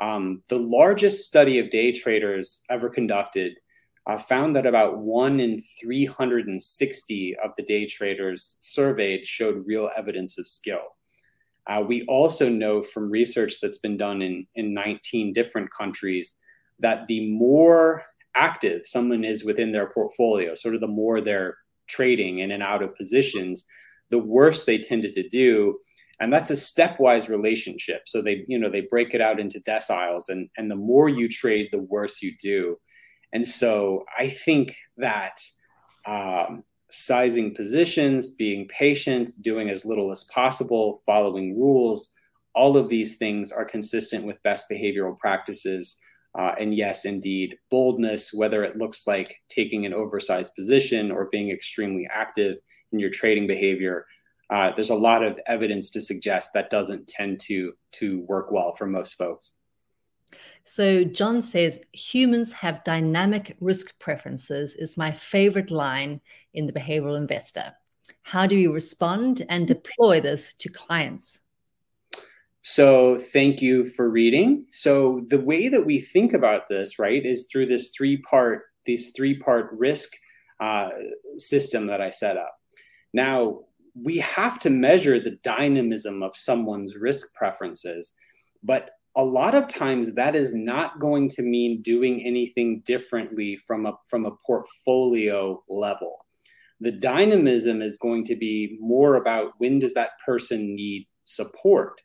um, 0.01 0.43
the 0.49 0.61
largest 0.61 1.27
study 1.27 1.59
of 1.59 1.71
day 1.71 1.91
traders 1.91 2.63
ever 2.71 2.89
conducted 2.89 3.55
uh, 4.07 4.17
found 4.17 4.57
that 4.57 4.67
about 4.67 4.99
one 4.99 5.41
in 5.41 5.61
360 5.81 7.37
of 7.45 7.51
the 7.57 7.63
day 7.63 7.87
traders 7.87 8.57
surveyed 8.61 9.27
showed 9.27 9.67
real 9.67 9.91
evidence 9.97 10.39
of 10.39 10.47
skill. 10.47 10.83
Uh, 11.67 11.85
we 11.87 12.03
also 12.05 12.49
know 12.49 12.83
from 12.83 13.11
research 13.11 13.55
that's 13.61 13.79
been 13.79 13.97
done 13.97 14.23
in, 14.23 14.47
in 14.55 14.75
19 14.75 15.33
different 15.33 15.71
countries 15.71 16.37
that 16.79 17.07
the 17.07 17.31
more 17.33 18.05
active 18.35 18.83
someone 18.85 19.25
is 19.25 19.45
within 19.45 19.73
their 19.73 19.91
portfolio, 19.91 20.55
sort 20.55 20.75
of 20.75 20.81
the 20.81 20.87
more 20.87 21.21
they're 21.21 21.57
trading 21.89 22.39
in 22.39 22.53
and 22.53 22.63
out 22.63 22.83
of 22.83 22.95
positions, 22.95 23.67
the 24.11 24.19
worse 24.19 24.65
they 24.65 24.79
tended 24.79 25.13
to 25.15 25.29
do. 25.29 25.79
And 26.21 26.33
that's 26.33 26.51
a 26.51 26.55
stepwise 26.55 27.29
relationship. 27.29 28.03
So 28.07 28.23
they, 28.23 28.45
you 28.47 28.59
know, 28.59 28.69
they 28.69 28.83
break 28.83 29.15
it 29.15 29.21
out 29.21 29.41
into 29.41 29.61
deciles, 29.61 30.29
and 30.29 30.51
and 30.59 30.71
the 30.71 30.77
more 30.77 31.09
you 31.09 31.29
trade, 31.29 31.69
the 31.73 31.81
worse 31.83 32.21
you 32.21 32.35
do. 32.39 32.77
And 33.33 33.47
so 33.47 34.05
I 34.19 34.29
think 34.29 34.77
that 34.99 35.41
um, 36.05 36.65
sizing 36.91 37.55
positions, 37.55 38.31
being 38.31 38.69
patient, 38.69 39.31
doing 39.41 39.71
as 39.71 39.85
little 39.85 40.11
as 40.11 40.25
possible, 40.25 41.03
following 41.07 41.59
rules, 41.59 42.13
all 42.55 42.77
of 42.77 42.89
these 42.89 43.17
things 43.17 43.53
are 43.53 43.65
consistent 43.65 44.25
with 44.25 44.43
best 44.43 44.67
behavioral 44.71 45.17
practices. 45.17 46.01
Uh, 46.39 46.55
and 46.59 46.75
yes, 46.75 47.05
indeed, 47.05 47.57
boldness, 47.71 48.33
whether 48.33 48.63
it 48.65 48.77
looks 48.77 49.07
like 49.07 49.37
taking 49.49 49.87
an 49.87 49.95
oversized 49.95 50.55
position 50.55 51.11
or 51.11 51.29
being 51.31 51.51
extremely 51.51 52.09
active 52.13 52.59
in 52.93 52.99
your 52.99 53.11
trading 53.11 53.47
behavior, 53.47 54.07
uh, 54.51 54.73
there's 54.75 54.91
a 54.91 54.95
lot 54.95 55.23
of 55.23 55.39
evidence 55.47 55.91
to 55.91 56.01
suggest 56.01 56.51
that 56.55 56.71
doesn't 56.71 57.07
tend 57.07 57.39
to 57.39 57.73
to 57.93 58.21
work 58.29 58.51
well 58.51 58.73
for 58.73 58.87
most 58.87 59.15
folks. 59.15 59.57
So 60.65 61.05
John 61.05 61.43
says 61.43 61.81
humans 61.93 62.53
have 62.53 62.85
dynamic 62.85 63.57
risk 63.61 63.99
preferences 63.99 64.77
is 64.77 64.97
my 64.97 65.13
favorite 65.13 65.71
line 65.71 66.21
in 66.55 66.67
the 66.67 66.73
behavioral 66.73 67.17
investor. 67.17 67.73
How 68.23 68.47
do 68.47 68.57
you 68.57 68.73
respond 68.73 69.45
and 69.49 69.67
deploy 69.67 70.21
this 70.21 70.53
to 70.55 70.69
clients? 70.69 71.41
So 72.63 73.17
thank 73.17 73.63
you 73.63 73.85
for 73.85 74.11
reading. 74.11 74.67
So 74.71 75.25
the 75.29 75.41
way 75.41 75.69
that 75.69 75.85
we 75.85 76.01
think 76.01 76.35
about 76.35 76.69
this, 76.69 76.99
right, 76.99 77.25
is 77.25 77.49
through 77.51 77.67
this 77.67 77.91
three 77.91 78.19
part 78.19 78.65
this 78.87 79.11
three 79.11 79.39
part 79.39 79.71
risk 79.73 80.13
uh, 80.61 80.91
system 81.37 81.87
that 81.87 82.01
I 82.01 82.11
set 82.11 82.37
up. 82.37 82.55
Now 83.13 83.61
we 83.95 84.19
have 84.19 84.59
to 84.61 84.71
measure 84.71 85.19
the 85.19 85.39
dynamism 85.43 86.23
of 86.23 86.37
someone's 86.37 86.97
risk 86.97 87.35
preferences, 87.35 88.15
but 88.63 88.91
a 89.17 89.25
lot 89.25 89.55
of 89.55 89.69
times 89.69 90.15
that 90.15 90.37
is 90.37 90.55
not 90.55 91.01
going 91.01 91.29
to 91.31 91.43
mean 91.43 91.83
doing 91.83 92.25
anything 92.25 92.83
differently 92.87 93.57
from 93.57 93.87
a 93.87 93.95
from 94.09 94.25
a 94.25 94.37
portfolio 94.47 95.63
level. 95.69 96.17
The 96.81 96.93
dynamism 96.93 97.83
is 97.83 97.99
going 97.99 98.25
to 98.27 98.37
be 98.37 98.77
more 98.81 99.17
about 99.17 99.53
when 99.59 99.81
does 99.81 99.95
that 99.95 100.13
person 100.25 100.75
need 100.75 101.07
support? 101.25 102.01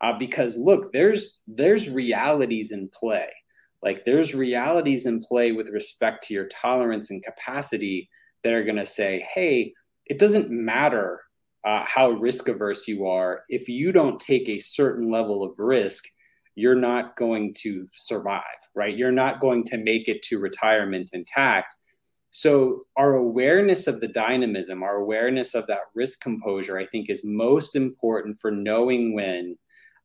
Uh, 0.00 0.16
because 0.16 0.56
look 0.56 0.92
there's 0.92 1.42
there's 1.46 1.90
realities 1.90 2.70
in 2.70 2.88
play. 2.88 3.28
Like 3.82 4.04
there's 4.04 4.34
realities 4.34 5.06
in 5.06 5.20
play 5.20 5.52
with 5.52 5.68
respect 5.68 6.24
to 6.24 6.34
your 6.34 6.46
tolerance 6.46 7.10
and 7.10 7.22
capacity 7.22 8.08
that 8.44 8.52
are 8.52 8.64
going 8.64 8.76
to 8.76 8.86
say 8.86 9.26
hey 9.34 9.72
it 10.06 10.18
doesn't 10.18 10.50
matter 10.50 11.20
uh, 11.64 11.82
how 11.84 12.10
risk 12.10 12.48
averse 12.48 12.86
you 12.86 13.06
are. 13.06 13.42
If 13.48 13.68
you 13.68 13.90
don't 13.90 14.20
take 14.20 14.48
a 14.48 14.58
certain 14.58 15.10
level 15.10 15.42
of 15.42 15.58
risk 15.58 16.04
you're 16.54 16.74
not 16.74 17.16
going 17.16 17.54
to 17.58 17.88
survive, 17.94 18.42
right? 18.74 18.96
You're 18.96 19.12
not 19.12 19.40
going 19.40 19.64
to 19.64 19.78
make 19.78 20.08
it 20.08 20.22
to 20.24 20.38
retirement 20.38 21.10
intact. 21.12 21.74
So, 22.30 22.82
our 22.96 23.14
awareness 23.14 23.86
of 23.86 24.00
the 24.00 24.08
dynamism, 24.08 24.82
our 24.82 24.96
awareness 24.96 25.54
of 25.54 25.66
that 25.68 25.82
risk 25.94 26.20
composure, 26.20 26.78
I 26.78 26.86
think 26.86 27.08
is 27.08 27.22
most 27.24 27.76
important 27.76 28.38
for 28.40 28.50
knowing 28.50 29.14
when 29.14 29.56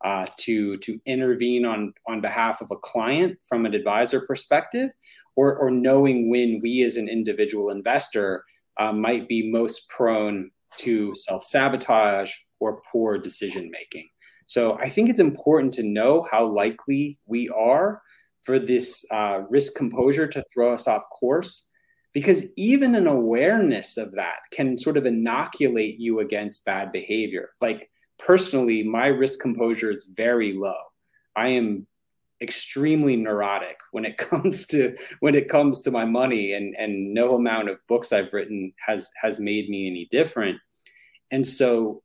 uh, 0.04 0.26
to, 0.38 0.78
to 0.78 1.00
intervene 1.06 1.66
on, 1.66 1.94
on 2.08 2.22
behalf 2.22 2.62
of 2.62 2.70
a 2.72 2.78
client 2.78 3.38
from 3.48 3.66
an 3.66 3.74
advisor 3.74 4.22
perspective, 4.22 4.92
or, 5.36 5.58
or 5.58 5.72
knowing 5.72 6.30
when 6.30 6.60
we 6.62 6.84
as 6.84 6.98
an 6.98 7.10
individual 7.10 7.70
investor 7.70 8.44
uh, 8.80 8.94
might 8.94 9.28
be 9.28 9.52
most 9.52 9.90
prone 9.90 10.52
to 10.78 11.14
self 11.16 11.44
sabotage 11.44 12.32
or 12.60 12.82
poor 12.92 13.18
decision 13.18 13.70
making. 13.72 14.08
So 14.50 14.80
I 14.80 14.90
think 14.90 15.10
it's 15.10 15.20
important 15.20 15.74
to 15.74 15.84
know 15.84 16.26
how 16.32 16.44
likely 16.44 17.20
we 17.28 17.50
are 17.50 18.02
for 18.42 18.58
this 18.58 19.06
uh, 19.12 19.42
risk 19.48 19.76
composure 19.76 20.26
to 20.26 20.44
throw 20.52 20.74
us 20.74 20.88
off 20.88 21.04
course, 21.12 21.70
because 22.14 22.52
even 22.58 22.96
an 22.96 23.06
awareness 23.06 23.96
of 23.96 24.12
that 24.14 24.40
can 24.52 24.76
sort 24.76 24.98
of 24.98 25.06
inoculate 25.06 26.00
you 26.00 26.22
against 26.22 26.66
bad 26.66 26.92
behavior. 26.92 27.52
Like 27.62 27.92
personally, 28.18 28.82
my 28.82 29.06
risk 29.06 29.40
composure 29.40 29.92
is 29.92 30.12
very 30.18 30.54
low. 30.54 30.82
I 31.36 31.50
am 31.50 31.86
extremely 32.42 33.16
neurotic 33.16 33.78
when 33.92 34.04
it 34.04 34.18
comes 34.30 34.66
to 34.68 34.98
when 35.20 35.36
it 35.36 35.48
comes 35.48 35.82
to 35.82 35.92
my 35.92 36.06
money 36.06 36.54
and 36.54 36.76
and 36.76 37.14
no 37.14 37.36
amount 37.36 37.70
of 37.70 37.78
books 37.88 38.12
I've 38.12 38.34
written 38.34 38.74
has 38.84 39.12
has 39.22 39.40
made 39.40 39.70
me 39.70 39.88
any 39.88 40.08
different. 40.10 40.58
And 41.30 41.48
so 41.48 42.02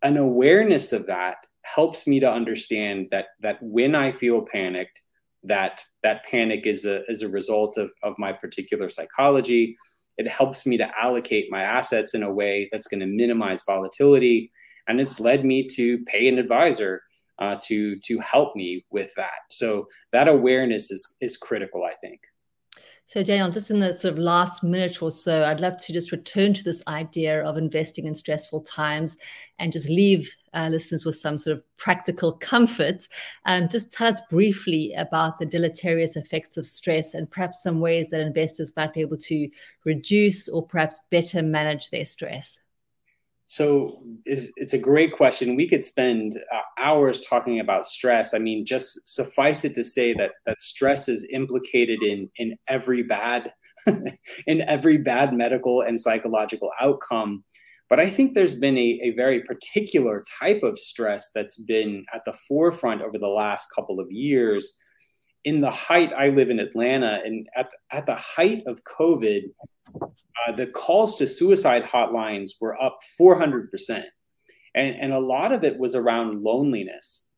an 0.00 0.16
awareness 0.16 0.92
of 0.92 1.06
that 1.06 1.38
helps 1.74 2.06
me 2.06 2.20
to 2.20 2.30
understand 2.30 3.08
that 3.10 3.26
that 3.40 3.58
when 3.60 3.94
I 3.94 4.12
feel 4.12 4.42
panicked, 4.42 5.00
that 5.44 5.82
that 6.02 6.24
panic 6.24 6.66
is 6.66 6.84
a 6.84 7.04
is 7.10 7.22
a 7.22 7.28
result 7.28 7.76
of, 7.76 7.90
of 8.02 8.14
my 8.18 8.32
particular 8.32 8.88
psychology. 8.88 9.76
It 10.16 10.28
helps 10.28 10.66
me 10.66 10.76
to 10.78 10.90
allocate 11.00 11.46
my 11.50 11.62
assets 11.62 12.14
in 12.14 12.24
a 12.24 12.32
way 12.32 12.68
that's 12.72 12.88
going 12.88 13.00
to 13.00 13.06
minimize 13.06 13.62
volatility. 13.64 14.50
And 14.88 15.00
it's 15.00 15.20
led 15.20 15.44
me 15.44 15.66
to 15.76 15.98
pay 16.06 16.26
an 16.28 16.38
advisor 16.38 17.02
uh, 17.38 17.56
to 17.64 17.98
to 18.00 18.18
help 18.18 18.56
me 18.56 18.84
with 18.90 19.12
that. 19.16 19.40
So 19.50 19.86
that 20.12 20.28
awareness 20.28 20.90
is 20.90 21.16
is 21.20 21.36
critical, 21.36 21.84
I 21.84 21.94
think. 22.00 22.20
So, 23.06 23.22
Daniel, 23.22 23.50
just 23.50 23.70
in 23.70 23.80
the 23.80 23.92
sort 23.94 24.12
of 24.12 24.18
last 24.18 24.62
minute 24.62 25.00
or 25.00 25.10
so, 25.10 25.44
I'd 25.44 25.60
love 25.60 25.78
to 25.78 25.92
just 25.94 26.12
return 26.12 26.52
to 26.52 26.62
this 26.62 26.82
idea 26.86 27.42
of 27.42 27.56
investing 27.56 28.06
in 28.06 28.14
stressful 28.14 28.60
times 28.62 29.16
and 29.58 29.72
just 29.72 29.88
leave 29.88 30.30
uh, 30.52 30.68
listeners 30.70 31.06
with 31.06 31.16
some 31.16 31.38
sort 31.38 31.56
of 31.56 31.64
practical 31.78 32.32
comfort. 32.40 33.08
Um, 33.46 33.68
just 33.68 33.92
tell 33.92 34.12
us 34.12 34.20
briefly 34.28 34.92
about 34.94 35.38
the 35.38 35.46
deleterious 35.46 36.16
effects 36.16 36.56
of 36.56 36.66
stress 36.66 37.14
and 37.14 37.30
perhaps 37.30 37.62
some 37.62 37.80
ways 37.80 38.10
that 38.10 38.20
investors 38.20 38.72
might 38.76 38.92
be 38.92 39.00
able 39.00 39.18
to 39.18 39.48
reduce 39.84 40.48
or 40.48 40.66
perhaps 40.66 41.00
better 41.10 41.42
manage 41.42 41.88
their 41.90 42.04
stress. 42.04 42.60
So 43.50 44.02
is, 44.26 44.52
it's 44.56 44.74
a 44.74 44.78
great 44.78 45.16
question. 45.16 45.56
We 45.56 45.66
could 45.66 45.82
spend 45.82 46.38
uh, 46.52 46.60
hours 46.76 47.22
talking 47.22 47.60
about 47.60 47.86
stress. 47.86 48.34
I 48.34 48.38
mean, 48.38 48.66
just 48.66 49.08
suffice 49.08 49.64
it 49.64 49.74
to 49.76 49.84
say 49.84 50.12
that 50.14 50.32
that 50.44 50.60
stress 50.60 51.08
is 51.08 51.26
implicated 51.32 52.02
in 52.02 52.28
in 52.36 52.56
every 52.68 53.02
bad 53.02 53.50
in 54.46 54.60
every 54.60 54.98
bad 54.98 55.32
medical 55.32 55.80
and 55.80 55.98
psychological 55.98 56.70
outcome. 56.78 57.42
But 57.88 58.00
I 58.00 58.10
think 58.10 58.34
there's 58.34 58.54
been 58.54 58.76
a, 58.76 59.00
a 59.02 59.10
very 59.12 59.42
particular 59.42 60.24
type 60.38 60.62
of 60.62 60.78
stress 60.78 61.30
that's 61.34 61.56
been 61.56 62.04
at 62.14 62.26
the 62.26 62.34
forefront 62.34 63.00
over 63.00 63.16
the 63.16 63.28
last 63.28 63.68
couple 63.74 63.98
of 63.98 64.12
years. 64.12 64.76
In 65.44 65.62
the 65.62 65.70
height, 65.70 66.12
I 66.12 66.28
live 66.28 66.50
in 66.50 66.58
Atlanta, 66.58 67.22
and 67.24 67.48
at, 67.56 67.70
at 67.92 68.04
the 68.04 68.14
height 68.14 68.62
of 68.66 68.84
COVID, 68.84 69.44
uh, 69.94 70.52
the 70.52 70.66
calls 70.66 71.16
to 71.16 71.26
suicide 71.26 71.84
hotlines 71.84 72.50
were 72.60 72.80
up 72.80 72.98
400%. 73.20 74.04
And, 74.74 74.96
and 74.96 75.12
a 75.12 75.18
lot 75.18 75.52
of 75.52 75.64
it 75.64 75.78
was 75.78 75.94
around 75.94 76.42
loneliness 76.42 77.28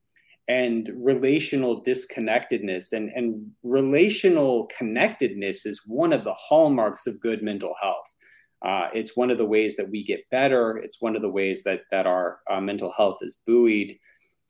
and 0.48 0.90
relational 0.96 1.82
disconnectedness. 1.82 2.92
And, 2.92 3.10
and 3.14 3.46
relational 3.62 4.68
connectedness 4.76 5.64
is 5.64 5.82
one 5.86 6.12
of 6.12 6.24
the 6.24 6.34
hallmarks 6.34 7.06
of 7.06 7.20
good 7.20 7.42
mental 7.42 7.74
health. 7.80 8.14
Uh, 8.62 8.88
it's 8.92 9.16
one 9.16 9.30
of 9.30 9.38
the 9.38 9.46
ways 9.46 9.76
that 9.76 9.88
we 9.88 10.04
get 10.04 10.28
better. 10.30 10.76
It's 10.78 11.00
one 11.00 11.16
of 11.16 11.22
the 11.22 11.30
ways 11.30 11.62
that, 11.62 11.82
that 11.90 12.06
our 12.06 12.40
uh, 12.50 12.60
mental 12.60 12.92
health 12.96 13.18
is 13.22 13.40
buoyed. 13.46 13.96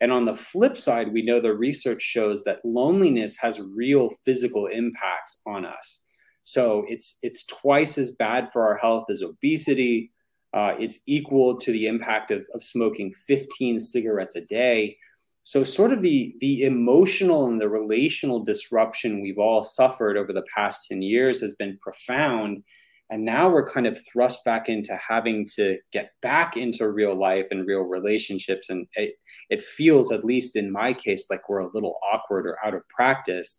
And 0.01 0.11
on 0.11 0.25
the 0.25 0.35
flip 0.35 0.77
side, 0.77 1.13
we 1.13 1.23
know 1.23 1.41
the 1.41 1.55
research 1.55 2.03
shows 2.03 2.43
that 2.45 2.65
loneliness 2.65 3.37
has 3.37 3.61
real 3.61 4.11
physical 4.25 4.67
impacts 4.67 5.43
on 5.47 5.65
us. 5.67 6.03
So 6.43 6.85
it's 6.89 7.19
it's 7.23 7.45
twice 7.47 7.99
as 7.99 8.13
bad 8.13 8.51
for 8.53 8.67
our 8.67 8.77
health 8.77 9.05
as 9.11 9.23
obesity. 9.23 10.11
Uh, 10.53 10.75
it's 10.79 11.01
equal 11.07 11.59
to 11.59 11.71
the 11.71 11.87
impact 11.87 12.31
of, 12.31 12.45
of 12.55 12.63
smoking 12.63 13.13
15 13.27 13.79
cigarettes 13.79 14.35
a 14.35 14.41
day. 14.41 14.97
So 15.45 15.65
sort 15.65 15.93
of 15.93 16.03
the 16.03 16.35
the 16.41 16.65
emotional 16.65 17.47
and 17.47 17.61
the 17.61 17.69
relational 17.69 18.43
disruption 18.43 19.21
we've 19.21 19.39
all 19.39 19.63
suffered 19.63 20.17
over 20.17 20.33
the 20.33 20.45
past 20.55 20.89
10 20.89 21.03
years 21.03 21.41
has 21.41 21.55
been 21.55 21.79
profound. 21.83 22.63
And 23.11 23.25
now 23.25 23.49
we're 23.49 23.69
kind 23.69 23.89
of 23.89 23.99
thrust 24.07 24.45
back 24.45 24.69
into 24.69 24.97
having 24.97 25.45
to 25.57 25.79
get 25.93 26.13
back 26.23 26.57
into 26.57 26.89
real 26.89 27.17
life 27.17 27.49
and 27.51 27.67
real 27.67 27.83
relationships. 27.83 28.71
And 28.71 28.87
it, 28.95 29.15
it 29.51 29.63
feels, 29.63 30.13
at 30.13 30.25
least 30.25 30.55
in 30.55 30.71
my 30.71 30.93
case, 30.93 31.27
like 31.29 31.49
we're 31.49 31.59
a 31.59 31.75
little 31.75 31.99
awkward 32.13 32.47
or 32.47 32.57
out 32.65 32.75
of 32.75 32.89
practice. 32.89 33.59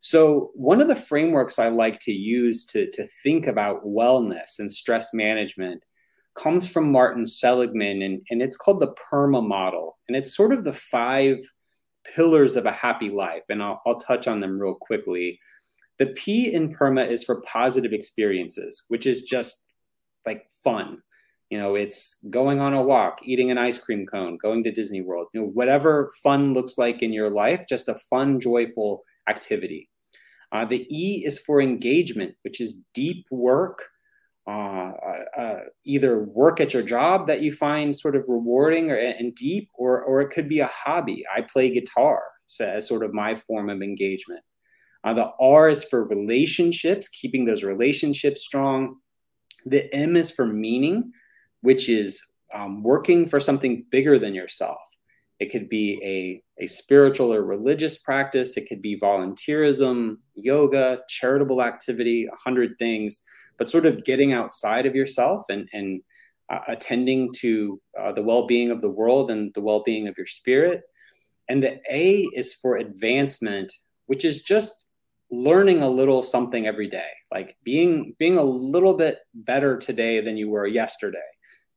So, 0.00 0.50
one 0.54 0.80
of 0.80 0.88
the 0.88 0.96
frameworks 0.96 1.58
I 1.58 1.68
like 1.68 2.00
to 2.00 2.12
use 2.12 2.64
to, 2.66 2.90
to 2.90 3.06
think 3.22 3.46
about 3.46 3.84
wellness 3.84 4.58
and 4.58 4.72
stress 4.72 5.12
management 5.12 5.84
comes 6.36 6.68
from 6.68 6.90
Martin 6.90 7.26
Seligman, 7.26 8.00
and, 8.02 8.22
and 8.30 8.40
it's 8.40 8.56
called 8.56 8.80
the 8.80 8.94
PERMA 8.94 9.46
model. 9.46 9.98
And 10.08 10.16
it's 10.16 10.34
sort 10.34 10.52
of 10.52 10.64
the 10.64 10.72
five 10.72 11.38
pillars 12.14 12.56
of 12.56 12.64
a 12.64 12.72
happy 12.72 13.10
life. 13.10 13.42
And 13.50 13.62
I'll, 13.62 13.82
I'll 13.86 14.00
touch 14.00 14.26
on 14.26 14.40
them 14.40 14.58
real 14.58 14.74
quickly. 14.74 15.38
The 15.98 16.06
P 16.06 16.52
in 16.52 16.72
PERMA 16.72 17.06
is 17.10 17.22
for 17.22 17.42
positive 17.42 17.92
experiences, 17.92 18.84
which 18.88 19.04
is 19.04 19.22
just 19.22 19.66
like 20.24 20.46
fun. 20.64 21.02
You 21.50 21.58
know, 21.58 21.74
it's 21.74 22.16
going 22.30 22.60
on 22.60 22.72
a 22.72 22.82
walk, 22.82 23.18
eating 23.22 23.50
an 23.50 23.58
ice 23.58 23.78
cream 23.78 24.06
cone, 24.06 24.38
going 24.38 24.64
to 24.64 24.70
Disney 24.70 25.02
World, 25.02 25.26
you 25.34 25.40
know, 25.40 25.48
whatever 25.48 26.10
fun 26.22 26.54
looks 26.54 26.78
like 26.78 27.02
in 27.02 27.12
your 27.12 27.28
life, 27.28 27.66
just 27.68 27.88
a 27.88 27.96
fun, 28.08 28.40
joyful 28.40 29.02
activity. 29.32 29.82
Uh, 30.52 30.64
the 30.64 30.82
E 30.90 31.24
is 31.24 31.38
for 31.38 31.60
engagement, 31.60 32.32
which 32.42 32.60
is 32.60 32.82
deep 32.92 33.24
work, 33.30 33.76
uh, 34.46 34.90
uh, 35.10 35.40
uh, 35.42 35.60
either 35.84 36.24
work 36.24 36.60
at 36.60 36.74
your 36.74 36.82
job 36.82 37.26
that 37.28 37.42
you 37.42 37.52
find 37.52 37.94
sort 37.94 38.16
of 38.16 38.24
rewarding 38.28 38.90
or, 38.90 38.96
and 38.96 39.34
deep, 39.34 39.68
or, 39.82 40.02
or 40.02 40.20
it 40.20 40.30
could 40.34 40.48
be 40.48 40.60
a 40.60 40.70
hobby. 40.84 41.24
I 41.34 41.42
play 41.42 41.70
guitar 41.70 42.20
so 42.50 42.64
as 42.66 42.88
sort 42.88 43.04
of 43.04 43.14
my 43.14 43.36
form 43.36 43.70
of 43.70 43.80
engagement. 43.80 44.40
Uh, 45.04 45.14
the 45.14 45.30
R 45.40 45.70
is 45.70 45.84
for 45.84 46.04
relationships, 46.04 47.08
keeping 47.08 47.44
those 47.44 47.62
relationships 47.64 48.42
strong. 48.42 48.96
The 49.66 49.92
M 49.94 50.16
is 50.16 50.30
for 50.30 50.46
meaning, 50.46 51.12
which 51.62 51.88
is 51.88 52.20
um, 52.52 52.82
working 52.82 53.26
for 53.28 53.40
something 53.40 53.86
bigger 53.90 54.18
than 54.18 54.34
yourself. 54.34 54.80
It 55.40 55.50
could 55.50 55.70
be 55.70 55.98
a, 56.04 56.62
a 56.62 56.66
spiritual 56.66 57.32
or 57.32 57.42
religious 57.42 57.96
practice. 57.96 58.58
It 58.58 58.68
could 58.68 58.82
be 58.82 58.98
volunteerism, 58.98 60.18
yoga, 60.34 61.00
charitable 61.08 61.62
activity, 61.62 62.26
a 62.26 62.36
hundred 62.36 62.76
things, 62.78 63.22
but 63.58 63.68
sort 63.68 63.86
of 63.86 64.04
getting 64.04 64.34
outside 64.34 64.84
of 64.84 64.94
yourself 64.94 65.44
and, 65.48 65.66
and 65.72 66.02
uh, 66.50 66.60
attending 66.68 67.32
to 67.38 67.80
uh, 67.98 68.12
the 68.12 68.22
well 68.22 68.46
being 68.46 68.70
of 68.70 68.82
the 68.82 68.90
world 68.90 69.30
and 69.30 69.52
the 69.54 69.62
well 69.62 69.82
being 69.82 70.08
of 70.08 70.18
your 70.18 70.26
spirit. 70.26 70.82
And 71.48 71.62
the 71.62 71.80
A 71.90 72.28
is 72.34 72.52
for 72.52 72.76
advancement, 72.76 73.72
which 74.06 74.26
is 74.26 74.42
just 74.42 74.86
learning 75.30 75.80
a 75.80 75.88
little 75.88 76.22
something 76.22 76.66
every 76.66 76.88
day, 76.88 77.08
like 77.32 77.56
being 77.64 78.14
being 78.18 78.36
a 78.36 78.42
little 78.42 78.94
bit 78.94 79.18
better 79.32 79.78
today 79.78 80.20
than 80.20 80.36
you 80.36 80.50
were 80.50 80.66
yesterday 80.66 81.18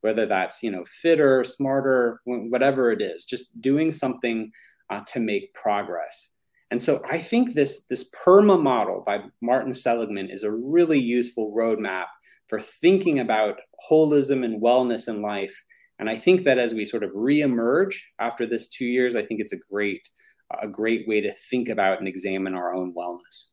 whether 0.03 0.25
that's 0.25 0.61
you 0.61 0.69
know 0.69 0.83
fitter 0.85 1.43
smarter 1.43 2.19
whatever 2.25 2.91
it 2.91 3.01
is 3.01 3.23
just 3.25 3.59
doing 3.61 3.91
something 3.91 4.51
uh, 4.89 5.01
to 5.07 5.19
make 5.19 5.53
progress. 5.53 6.37
And 6.71 6.81
so 6.81 7.01
i 7.09 7.19
think 7.19 7.53
this 7.53 7.85
this 7.87 8.09
perma 8.11 8.61
model 8.61 9.03
by 9.05 9.23
martin 9.41 9.73
seligman 9.73 10.29
is 10.29 10.43
a 10.43 10.51
really 10.51 10.99
useful 10.99 11.53
roadmap 11.55 12.07
for 12.47 12.59
thinking 12.59 13.19
about 13.19 13.59
holism 13.89 14.43
and 14.43 14.61
wellness 14.61 15.07
in 15.07 15.21
life. 15.21 15.55
And 15.99 16.09
i 16.09 16.17
think 16.17 16.43
that 16.43 16.57
as 16.57 16.73
we 16.73 16.85
sort 16.85 17.03
of 17.03 17.11
reemerge 17.11 17.95
after 18.19 18.45
this 18.45 18.67
two 18.67 18.85
years 18.85 19.15
i 19.15 19.23
think 19.23 19.39
it's 19.39 19.53
a 19.53 19.63
great 19.71 20.09
a 20.61 20.67
great 20.67 21.07
way 21.07 21.21
to 21.21 21.33
think 21.49 21.69
about 21.69 21.99
and 21.99 22.07
examine 22.07 22.55
our 22.55 22.73
own 22.73 22.93
wellness 22.93 23.52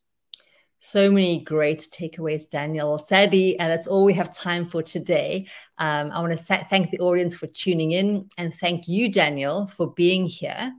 so 0.83 1.11
many 1.11 1.43
great 1.43 1.87
takeaways, 1.91 2.49
Daniel. 2.49 2.97
Sadly, 2.97 3.57
uh, 3.59 3.67
that's 3.67 3.85
all 3.85 4.03
we 4.03 4.13
have 4.13 4.35
time 4.35 4.65
for 4.65 4.81
today. 4.81 5.47
Um, 5.77 6.09
I 6.09 6.19
want 6.19 6.31
to 6.31 6.37
sa- 6.37 6.63
thank 6.69 6.89
the 6.89 6.99
audience 6.99 7.35
for 7.35 7.45
tuning 7.45 7.91
in 7.91 8.27
and 8.39 8.51
thank 8.51 8.87
you, 8.87 9.11
Daniel, 9.11 9.67
for 9.67 9.93
being 9.93 10.25
here. 10.25 10.73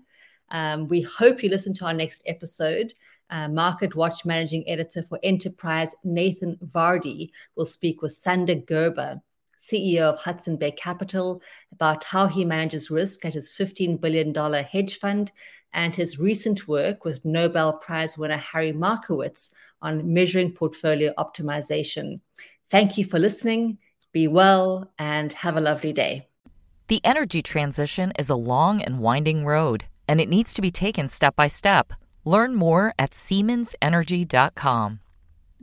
Um, 0.51 0.89
we 0.89 1.03
hope 1.03 1.43
you 1.43 1.51
listen 1.51 1.73
to 1.75 1.87
our 1.87 1.95
next 1.95 2.25
episode. 2.27 2.93
Uh, 3.31 3.47
Market 3.49 3.95
Watch 3.95 4.25
Managing 4.25 4.69
Editor 4.69 5.05
for 5.05 5.21
Enterprise, 5.23 5.95
Nathan 6.03 6.57
Vardi, 6.57 7.31
will 7.55 7.65
speak 7.65 8.03
with 8.03 8.13
Sander 8.13 8.57
Gerber, 8.57 9.23
CEO 9.63 10.03
of 10.03 10.19
Hudson 10.19 10.57
Bay 10.57 10.73
Capital, 10.73 11.41
about 11.73 12.03
how 12.05 12.27
he 12.27 12.45
manages 12.45 12.91
risk 12.91 13.25
at 13.25 13.35
his 13.35 13.51
$15 13.51 14.01
billion 14.01 14.35
hedge 14.65 14.99
fund 14.99 15.31
and 15.73 15.95
his 15.95 16.19
recent 16.19 16.67
work 16.69 17.05
with 17.05 17.25
Nobel 17.25 17.75
Prize 17.75 18.19
winner 18.19 18.37
Harry 18.37 18.73
Markowitz 18.73 19.51
on 19.81 20.13
measuring 20.13 20.53
portfolio 20.53 21.13
optimization. 21.17 22.21
Thank 22.71 22.99
you 22.99 23.05
for 23.05 23.19
listening. 23.19 23.79
Be 24.13 24.29
well 24.29 24.91
and 24.99 25.33
have 25.33 25.57
a 25.57 25.61
lovely 25.61 25.93
day. 25.93 26.27
The 26.89 27.01
energy 27.05 27.41
transition 27.41 28.13
is 28.19 28.29
a 28.29 28.35
long 28.35 28.83
and 28.83 28.99
winding 28.99 29.47
road, 29.47 29.85
and 30.09 30.21
it 30.21 30.29
needs 30.29 30.53
to 30.55 30.63
be 30.63 30.71
taken 30.71 31.09
step 31.09 31.37
by 31.37 31.47
step. 31.47 31.93
Learn 32.25 32.55
more 32.55 32.93
at 32.99 33.13
SiemensEnergy.com. 33.13 35.01